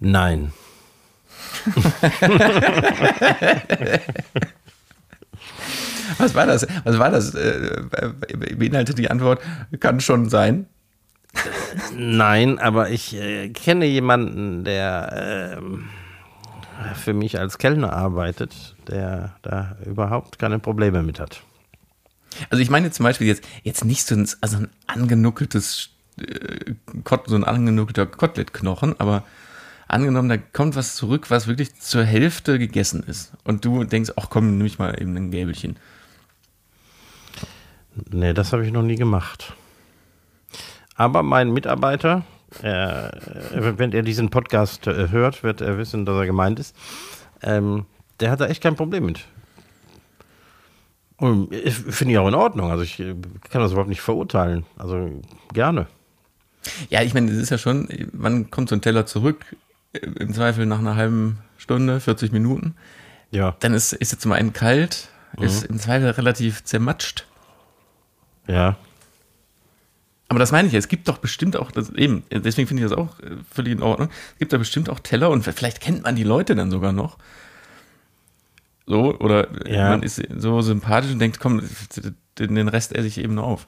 [0.00, 0.52] Nein.
[6.16, 6.66] Was war das?
[6.84, 7.34] Was war das?
[7.34, 7.82] Äh,
[8.56, 9.40] beinhaltet die Antwort,
[9.78, 10.66] kann schon sein.
[11.94, 15.84] Nein, aber ich äh, kenne jemanden, der ähm,
[16.94, 21.42] für mich als Kellner arbeitet, der da überhaupt keine Probleme mit hat.
[22.50, 26.74] Also ich meine zum Beispiel jetzt, jetzt nicht so ein, also ein angenuckeltes, äh,
[27.26, 29.24] so ein angenuckelter Kotelettknochen, aber
[29.88, 33.32] angenommen, da kommt was zurück, was wirklich zur Hälfte gegessen ist.
[33.44, 35.78] Und du denkst, ach komm, nimm ich mal eben ein Gäbelchen.
[38.10, 39.54] Nee, das habe ich noch nie gemacht.
[40.94, 42.24] Aber mein Mitarbeiter,
[42.62, 43.10] äh,
[43.52, 46.76] wenn er diesen Podcast äh, hört, wird er wissen, dass er gemeint ist.
[47.42, 47.86] Ähm,
[48.20, 49.24] der hat da echt kein Problem mit.
[51.50, 52.70] Ich finde ich auch in Ordnung.
[52.70, 53.14] Also ich äh,
[53.50, 54.64] kann das überhaupt nicht verurteilen.
[54.76, 55.20] Also
[55.52, 55.86] gerne.
[56.90, 59.56] Ja, ich meine, das ist ja schon, wann kommt so ein Teller zurück?
[59.92, 62.74] Im Zweifel nach einer halben Stunde, 40 Minuten.
[63.30, 63.56] Ja.
[63.60, 65.08] Dann ist, ist jetzt zum einen kalt,
[65.40, 67.26] ist im Zweifel relativ zermatscht.
[68.46, 68.76] Ja.
[70.28, 72.90] Aber das meine ich ja, es gibt doch bestimmt auch, das, eben, deswegen finde ich
[72.90, 74.10] das auch äh, völlig in Ordnung.
[74.32, 77.18] Es gibt da bestimmt auch Teller und vielleicht kennt man die Leute dann sogar noch.
[78.88, 79.90] So, oder Ja.
[79.90, 81.62] man ist so sympathisch und denkt, komm,
[82.38, 83.66] den Rest esse ich eben nur auf.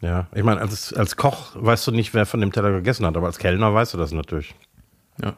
[0.00, 0.26] Ja.
[0.34, 3.26] Ich meine, als, als Koch weißt du nicht, wer von dem Teller gegessen hat, aber
[3.26, 4.54] als Kellner weißt du das natürlich.
[5.22, 5.36] Ja.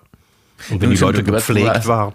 [0.70, 2.14] Und wenn die Leute gepflegt hast- waren.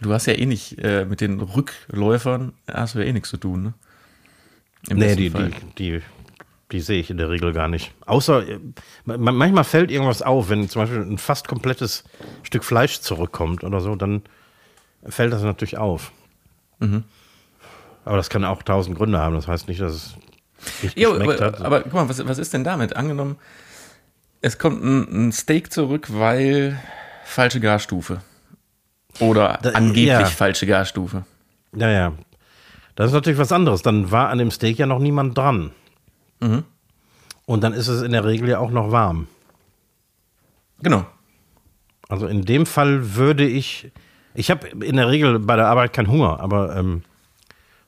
[0.00, 3.36] Du hast ja eh nicht, äh, mit den Rückläufern hast du ja eh nichts zu
[3.36, 3.74] tun, ne?
[4.88, 6.02] Im Nee, die, die, die,
[6.72, 7.92] die sehe ich in der Regel gar nicht.
[8.06, 8.58] Außer, äh,
[9.04, 12.04] ma- manchmal fällt irgendwas auf, wenn zum Beispiel ein fast komplettes
[12.42, 14.22] Stück Fleisch zurückkommt oder so, dann
[15.08, 16.12] fällt das natürlich auf.
[16.78, 17.04] Mhm.
[18.04, 19.34] Aber das kann auch tausend Gründe haben.
[19.34, 20.14] Das heißt nicht, dass es
[20.82, 21.60] nicht Ja, geschmeckt aber, hat.
[21.64, 22.96] aber guck mal, was, was ist denn damit?
[22.96, 23.36] Angenommen,
[24.42, 26.78] es kommt ein, ein Steak zurück, weil
[27.24, 28.20] falsche Garstufe.
[29.20, 30.24] Oder Da- angeblich ja.
[30.26, 31.24] falsche Garstufe.
[31.74, 32.12] ja, ja.
[32.96, 33.82] Das ist natürlich was anderes.
[33.82, 35.72] Dann war an dem Steak ja noch niemand dran.
[36.40, 36.62] Mhm.
[37.46, 39.26] Und dann ist es in der Regel ja auch noch warm.
[40.82, 41.04] Genau.
[42.08, 43.90] Also in dem Fall würde ich.
[44.34, 47.02] Ich habe in der Regel bei der Arbeit keinen Hunger, aber ähm,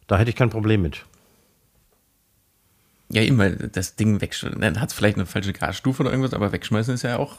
[0.07, 1.05] da hätte ich kein Problem mit.
[3.09, 6.51] Ja, weil das Ding wegschmeißen, dann hat es vielleicht eine falsche Garstufe oder irgendwas, aber
[6.53, 7.37] wegschmeißen ist ja auch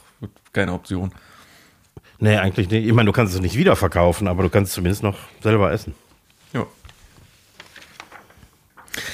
[0.52, 1.12] keine Option.
[2.20, 2.86] Nee, eigentlich nicht.
[2.86, 5.94] Ich meine, du kannst es nicht wiederverkaufen, aber du kannst es zumindest noch selber essen.
[6.52, 6.66] Ja,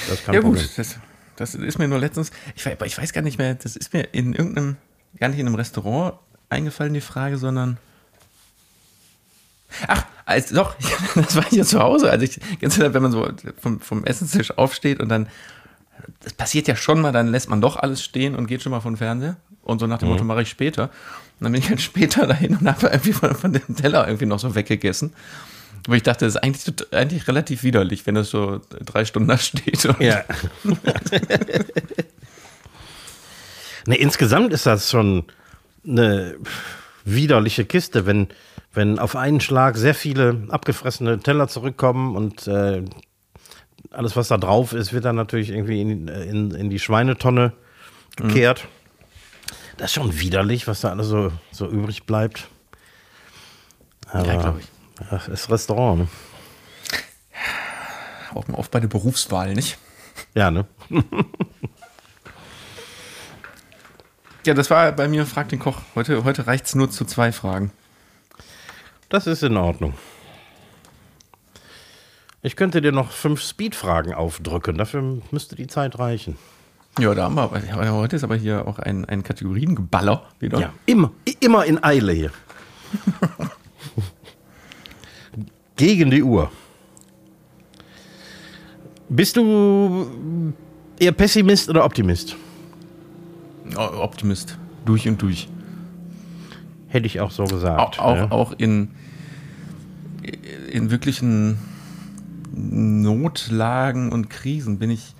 [0.08, 0.62] Das ist kein ja Problem.
[0.62, 0.98] gut, das,
[1.36, 4.02] das ist mir nur letztens, ich, weiß- ich weiß gar nicht mehr, das ist mir
[4.12, 4.76] in irgendeinem,
[5.18, 6.14] gar nicht in einem Restaurant
[6.48, 7.78] eingefallen, die Frage, sondern.
[9.86, 10.76] Ach, als, doch,
[11.14, 12.10] das war hier zu Hause.
[12.10, 13.28] Also ich, das, wenn man so
[13.60, 15.28] vom, vom Essenstisch aufsteht und dann,
[16.20, 18.80] das passiert ja schon mal, dann lässt man doch alles stehen und geht schon mal
[18.80, 19.36] von Fernseher.
[19.62, 20.84] Und so nach dem Motto mache ich später.
[20.84, 24.26] Und dann bin ich halt später dahin und habe irgendwie von, von dem Teller irgendwie
[24.26, 25.12] noch so weggegessen.
[25.86, 29.38] Wo ich dachte, das ist eigentlich, eigentlich relativ widerlich, wenn das so drei Stunden da
[29.38, 29.86] steht.
[30.00, 30.24] Ja.
[33.86, 35.24] nee, insgesamt ist das schon
[35.86, 36.36] eine
[37.04, 38.28] widerliche Kiste, wenn,
[38.74, 42.84] wenn auf einen Schlag sehr viele abgefressene Teller zurückkommen und äh,
[43.90, 47.52] alles, was da drauf ist, wird dann natürlich irgendwie in, in, in die Schweinetonne
[48.16, 48.66] gekehrt.
[49.76, 52.48] Das ist schon widerlich, was da alles so, so übrig bleibt.
[54.10, 54.66] Aber, Ja, glaub ich.
[55.10, 56.08] Ach, ist Restaurant, ne?
[58.34, 59.78] Auch mal oft bei der Berufswahl, nicht?
[60.34, 60.66] Ja, ne?
[64.46, 65.80] Ja, das war bei mir Frag den Koch.
[65.94, 67.72] Heute, heute reicht es nur zu zwei Fragen.
[69.08, 69.94] Das ist in Ordnung.
[72.42, 74.76] Ich könnte dir noch fünf Speed-Fragen aufdrücken.
[74.76, 76.36] Dafür müsste die Zeit reichen.
[76.98, 80.60] Ja, da haben wir aber, heute ist aber hier auch ein, ein Kategoriengeballer wieder.
[80.60, 82.30] Ja, immer, immer in Eile hier.
[85.76, 86.52] Gegen die Uhr.
[89.08, 90.52] Bist du
[90.98, 92.36] eher Pessimist oder Optimist?
[93.74, 94.58] Optimist.
[94.84, 95.48] Durch und durch.
[96.94, 97.98] Hätte ich auch so gesagt.
[97.98, 98.30] auch, ja.
[98.30, 98.90] auch in,
[100.70, 101.58] in wirklichen
[102.54, 105.16] Notlagen und Krisen bin ich.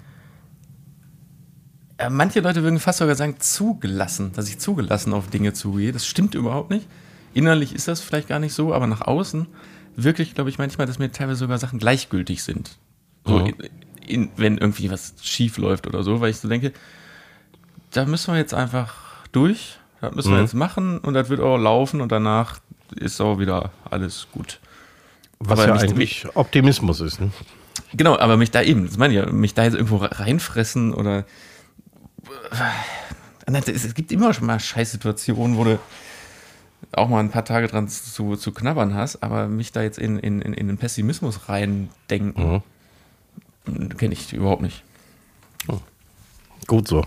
[2.01, 5.91] Ja, manche Leute würden fast sogar sagen, zugelassen, dass ich zugelassen auf Dinge zugehe.
[5.91, 6.87] Das stimmt überhaupt nicht.
[7.33, 9.49] Innerlich ist das vielleicht gar nicht so, aber nach außen
[9.97, 12.79] wirklich, glaube ich, manchmal, dass mir teilweise sogar Sachen gleichgültig sind.
[13.27, 13.47] So, Mhm.
[13.47, 13.55] in,
[14.07, 16.73] in, wenn irgendwie was schief läuft oder so, weil ich so denke,
[17.91, 18.95] da müssen wir jetzt einfach
[19.33, 19.81] durch.
[20.07, 20.43] Das müssen wir Mhm.
[20.45, 22.61] jetzt machen und das wird auch laufen und danach
[22.97, 24.61] ist auch wieder alles gut.
[25.41, 27.21] Was Aber ja mich- eigentlich Optimismus ist.
[27.21, 27.31] Ne?
[27.93, 31.25] Genau, aber mich da eben, das meine ich ja, mich da jetzt irgendwo reinfressen oder.
[33.67, 35.79] Es gibt immer schon mal Scheißsituationen, wo du
[36.93, 40.19] auch mal ein paar Tage dran zu, zu knabbern hast, aber mich da jetzt in,
[40.19, 42.63] in, in in den Pessimismus reindenken,
[43.99, 44.83] kenne ich überhaupt nicht.
[46.67, 47.05] Gut so.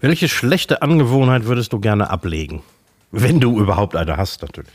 [0.00, 2.62] Welche schlechte Angewohnheit würdest du gerne ablegen?
[3.10, 4.72] Wenn du überhaupt eine hast, natürlich.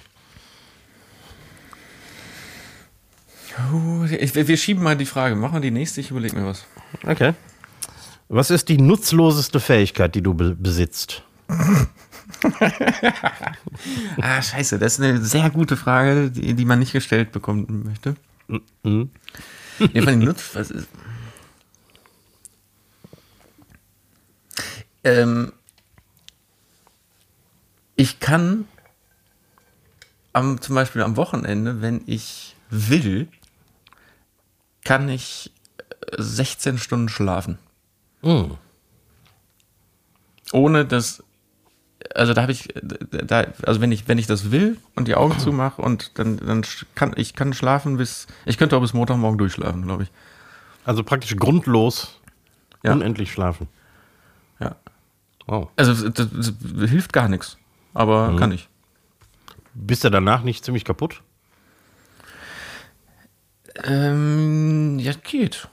[4.10, 5.36] Ich, wir schieben mal die Frage.
[5.36, 6.66] Machen wir die nächste, ich überlege mir was.
[7.06, 7.34] Okay.
[8.30, 11.24] Was ist die nutzloseste Fähigkeit, die du be besitzt?
[14.20, 18.16] Ah, scheiße, das ist eine sehr gute Frage, die, die man nicht gestellt bekommen möchte.
[18.84, 19.10] Nee,
[20.02, 20.88] von den Nutz, was ist.
[25.04, 25.54] Ähm,
[27.96, 28.68] ich kann
[30.34, 33.28] am, zum Beispiel am Wochenende, wenn ich will,
[34.84, 37.58] kann ich äh, 16 Stunden schlafen.
[38.22, 38.58] Hm.
[40.52, 41.24] Ohne dass
[42.16, 45.38] also da habe ich, da, also wenn ich, wenn ich das will und die Augen
[45.40, 49.84] zumache und dann, dann kann ich kann schlafen bis, ich könnte auch bis Montagmorgen durchschlafen,
[49.84, 50.12] glaube ich.
[50.84, 52.20] Also praktisch grundlos
[52.84, 52.94] Ja.
[52.94, 53.68] unendlich schlafen.
[54.60, 54.76] Ja.
[55.48, 55.70] Wow.
[55.76, 57.58] Also das, das hilft gar nichts,
[57.94, 58.70] aber kann ich.
[59.74, 61.22] Bist du danach nicht ziemlich kaputt?
[63.84, 65.68] Ähm, ja, geht.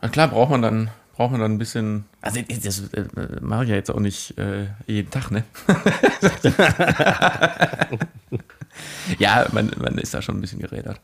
[0.00, 2.04] Na klar, braucht man dann, braucht man dann ein bisschen.
[2.20, 3.06] Also das äh,
[3.40, 5.44] mache ich ja jetzt auch nicht äh, jeden Tag, ne?
[9.18, 11.00] ja, man, man ist da schon ein bisschen gerädert.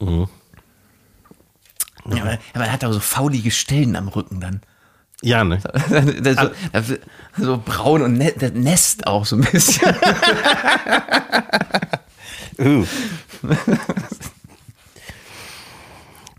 [0.00, 0.28] Ja,
[2.22, 4.62] aber, aber er hat auch so faulige Stellen am Rücken dann.
[5.22, 5.58] Ja, ne?
[6.22, 7.02] Das so, das wird
[7.36, 9.94] so braun und ne, das Nest auch so ein bisschen.
[12.60, 12.84] Uh.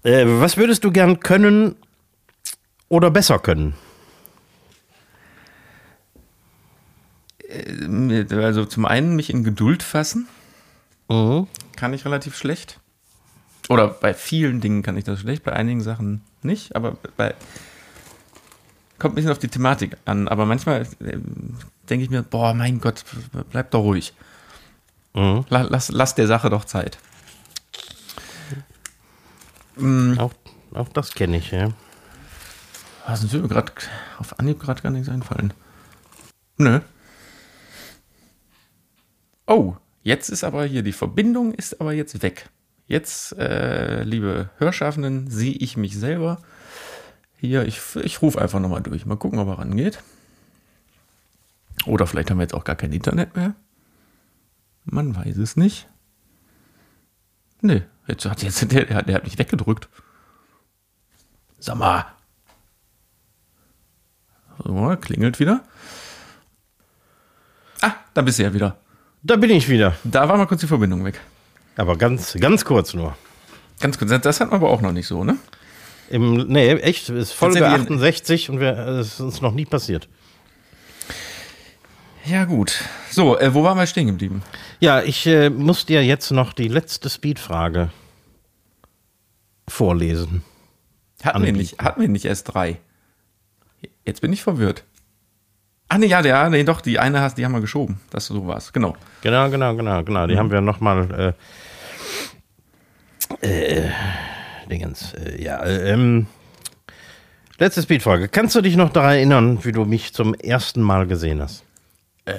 [0.04, 1.78] äh, was würdest du gern können
[2.90, 3.74] oder besser können?
[8.32, 10.28] Also zum einen mich in Geduld fassen,
[11.10, 11.48] Mhm.
[11.78, 12.80] kann ich relativ schlecht.
[13.70, 17.34] Oder bei vielen Dingen kann ich das schlecht, bei einigen Sachen nicht, aber bei
[19.00, 20.28] kommt ein bisschen auf die Thematik an.
[20.28, 21.18] Aber manchmal äh,
[21.90, 23.04] denke ich mir, boah, mein Gott,
[23.50, 24.14] bleib doch ruhig.
[25.14, 25.46] Mhm.
[25.50, 26.98] La- Lass, lass der Sache doch Zeit.
[30.18, 30.34] Auch,
[30.74, 31.72] auch das kenne ich, ja.
[33.08, 33.72] Was ist mir gerade
[34.20, 35.54] auf Anhieb gerade gar nichts einfallen.
[36.58, 36.82] Nö.
[39.48, 42.50] Oh, jetzt ist aber hier die Verbindung ist aber jetzt weg.
[42.88, 46.42] Jetzt, äh, liebe Hörschaffenden, sehe ich mich selber.
[47.40, 49.06] Hier, ich, ich rufe einfach nochmal durch.
[49.06, 50.02] Mal gucken, ob er rangeht.
[51.86, 53.56] Oder vielleicht haben wir jetzt auch gar kein Internet mehr.
[54.86, 55.88] Man weiß es nicht.
[57.62, 59.88] Nee, jetzt hat, jetzt, der, der, hat- der hat mich weggedrückt.
[61.60, 62.06] Sag mal.
[64.64, 65.64] So, klingelt wieder.
[67.82, 68.78] Ah, da bist du ja wieder.
[69.24, 69.96] Da bin ich wieder.
[70.04, 71.20] Da war mal kurz die Verbindung weg.
[71.78, 73.16] Aber ganz, ganz kurz nur.
[73.80, 75.38] Ganz kurz, das- das hatten wir aber auch noch nicht so, ne?
[76.10, 80.08] Im, nee, echt, es ist Folge Tatsächlich- 68 und es ist uns noch nie passiert.
[82.26, 82.84] Ja, gut.
[83.12, 84.44] So, äh, wo waren wir stehen geblieben?
[84.80, 87.90] Ja, ich äh, muss dir jetzt noch die letzte Speedfrage
[89.68, 90.44] vorlesen.
[91.24, 92.78] Hatten wir, nicht, hatten wir nicht erst drei?
[94.06, 94.84] Jetzt bin ich verwirrt.
[95.90, 98.00] Ach nee, ja, der, nee, doch, die eine hast, die haben wir geschoben.
[98.12, 98.96] Das so war's, genau.
[99.22, 100.28] Genau, genau, genau, genau.
[100.28, 101.36] Die haben wir nochmal.
[103.42, 103.90] Äh, äh,
[104.70, 105.14] Dingens.
[105.14, 106.28] Äh, ja, äh, ähm.
[107.58, 108.30] Letzte Speedfrage.
[108.30, 111.64] Kannst du dich noch daran erinnern, wie du mich zum ersten Mal gesehen hast?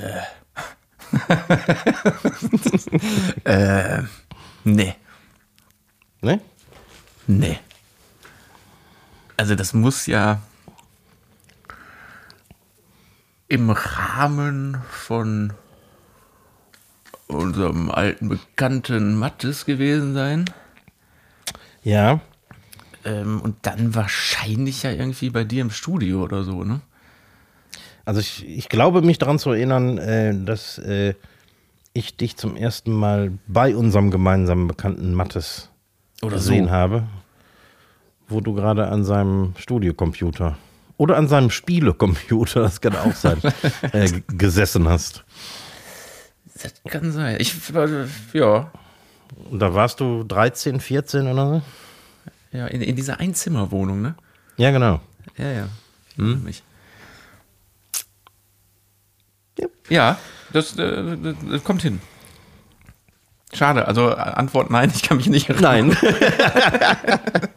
[4.64, 4.94] Nee,
[6.22, 6.40] Ne?
[7.26, 7.58] nee.
[9.36, 10.40] Also das muss ja
[13.48, 15.54] im Rahmen von
[17.26, 20.44] unserem alten Bekannten Mattes gewesen sein.
[21.82, 22.20] Ja.
[23.04, 26.80] Ähm, und dann wahrscheinlich ja irgendwie bei dir im Studio oder so, ne?
[28.04, 31.14] Also ich, ich glaube mich daran zu erinnern, äh, dass äh,
[31.92, 35.70] ich dich zum ersten Mal bei unserem gemeinsamen Bekannten Mattes
[36.22, 36.70] Oder gesehen so.
[36.70, 37.04] habe,
[38.28, 40.56] wo du gerade an seinem Studiocomputer
[40.96, 43.38] oder an seinem Spielecomputer, das kann auch sein,
[43.92, 45.24] äh, gesessen hast.
[46.62, 47.36] Das kann sein.
[47.40, 48.70] Ich, äh, ja,
[49.50, 51.62] Und da warst du 13, 14 oder so?
[52.52, 54.14] ja in, in dieser Einzimmerwohnung, ne?
[54.56, 55.00] Ja, genau.
[55.36, 55.68] Ja, ja.
[56.16, 56.44] Hm?
[56.44, 56.62] Mich.
[59.88, 60.18] Ja,
[60.52, 62.00] das, äh, das kommt hin.
[63.52, 65.88] Schade, also Antwort nein, ich kann mich nicht erinnern.
[65.88, 65.96] Nein.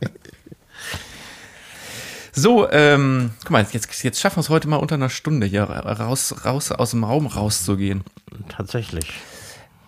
[2.31, 5.63] so, ähm, guck mal, jetzt, jetzt schaffen wir es heute mal unter einer Stunde hier
[5.63, 8.03] raus, raus aus dem Raum rauszugehen.
[8.49, 9.05] Tatsächlich.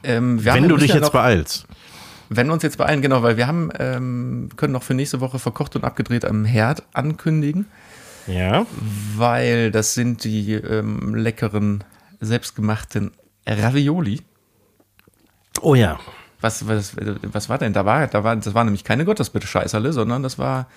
[0.06, 1.66] Ähm, Wenn du dich jetzt noch, beeilst.
[2.30, 5.40] Wenn wir uns jetzt beeilen, genau, weil wir haben, ähm, können noch für nächste Woche
[5.40, 7.68] verkocht und abgedreht am Herd ankündigen.
[8.28, 8.66] Ja.
[9.16, 11.84] Weil das sind die ähm, leckeren,
[12.20, 13.12] selbstgemachten
[13.48, 14.22] Ravioli.
[15.62, 16.00] Oh ja.
[16.42, 17.74] Was, was, was war denn?
[17.74, 20.68] Da war, da war, das war nämlich keine Gottesbitte-Scheißerle, sondern das war.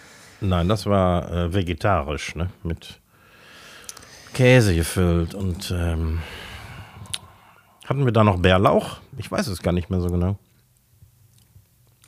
[0.41, 2.51] Nein, das war äh, vegetarisch, ne?
[2.63, 3.01] Mit
[4.35, 6.21] Käse gefüllt und ähm,
[7.89, 8.99] hatten wir da noch Bärlauch?
[9.17, 10.39] Ich weiß es gar nicht mehr so genau.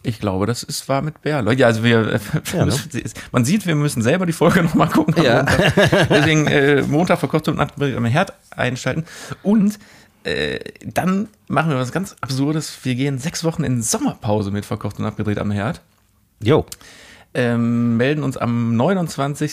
[0.02, 1.52] Ich glaube, das ist, war mit Bärlauch.
[1.52, 2.20] Ja, also wir,
[2.52, 2.74] ja, ne?
[3.32, 5.22] man sieht, wir müssen selber die Folge nochmal gucken.
[5.22, 5.44] Ja.
[6.08, 9.04] Deswegen äh, Montag verkocht und am Herd einschalten.
[9.42, 9.78] Und
[10.24, 12.78] äh, dann machen wir was ganz Absurdes.
[12.82, 15.80] Wir gehen sechs Wochen in Sommerpause mit verkocht und abgedreht am Herd.
[16.42, 16.66] Jo.
[17.32, 19.52] Ähm, melden uns am 29.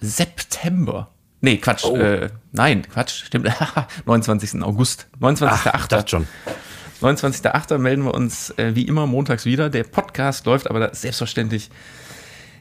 [0.00, 1.08] September.
[1.44, 1.84] Nee, Quatsch.
[1.84, 1.96] Oh.
[1.96, 3.50] Äh, nein, Quatsch, stimmt.
[4.06, 4.62] 29.
[4.62, 5.08] August.
[5.20, 5.88] 29.8.
[5.88, 6.28] Das schon.
[7.00, 7.78] 29.8.
[7.78, 9.68] melden wir uns äh, wie immer montags wieder.
[9.68, 11.68] Der Podcast läuft aber selbstverständlich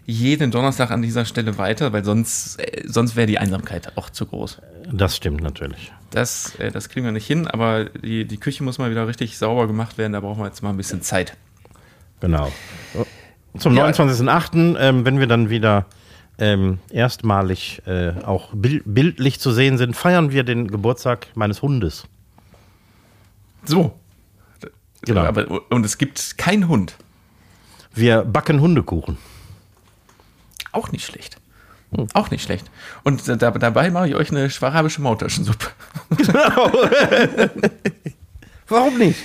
[0.07, 4.25] jeden Donnerstag an dieser Stelle weiter, weil sonst, äh, sonst wäre die Einsamkeit auch zu
[4.25, 4.59] groß.
[4.91, 5.91] Das stimmt natürlich.
[6.09, 9.37] Das, äh, das kriegen wir nicht hin, aber die, die Küche muss mal wieder richtig
[9.37, 10.13] sauber gemacht werden.
[10.13, 11.37] Da brauchen wir jetzt mal ein bisschen Zeit.
[12.19, 12.51] Genau.
[13.59, 13.85] Zum ja.
[13.85, 15.85] 29.8., ähm, wenn wir dann wieder
[16.41, 22.05] ähm, erstmalig äh, auch bild bildlich zu sehen sind, feiern wir den Geburtstag meines Hundes.
[23.63, 23.97] So.
[25.03, 25.21] Genau.
[25.21, 26.95] Aber, und es gibt keinen Hund.
[27.93, 29.17] Wir backen Hundekuchen.
[30.71, 31.37] Auch nicht schlecht.
[31.95, 32.07] Hm.
[32.13, 32.71] Auch nicht schlecht.
[33.03, 35.67] Und da, dabei mache ich euch eine schwarabische Mautaschensuppe.
[36.17, 36.71] Genau.
[38.67, 39.19] Warum nicht?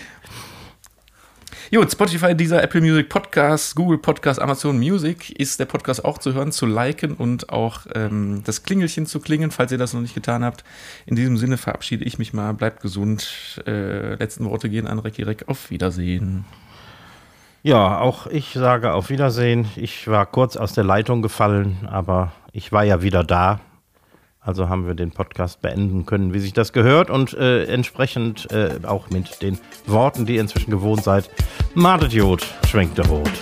[1.75, 6.33] Gut, Spotify, dieser Apple Music Podcast, Google Podcast, Amazon Music ist der Podcast auch zu
[6.33, 10.15] hören, zu liken und auch ähm, das Klingelchen zu klingen, falls ihr das noch nicht
[10.15, 10.63] getan habt.
[11.07, 12.55] In diesem Sinne verabschiede ich mich mal.
[12.55, 13.61] Bleibt gesund.
[13.67, 15.49] Äh, letzten Worte gehen an Recki Reck.
[15.49, 16.45] Auf Wiedersehen.
[17.65, 19.67] Ja, auch ich sage auf Wiedersehen.
[19.75, 23.59] Ich war kurz aus der Leitung gefallen, aber ich war ja wieder da.
[24.47, 28.79] Also haben wir den Podcast beenden können, wie sich das gehört und äh, entsprechend äh,
[28.85, 31.29] auch mit den Worten, die ihr inzwischen gewohnt seid.
[31.75, 33.33] Martet Jod, schwenkt der Rot.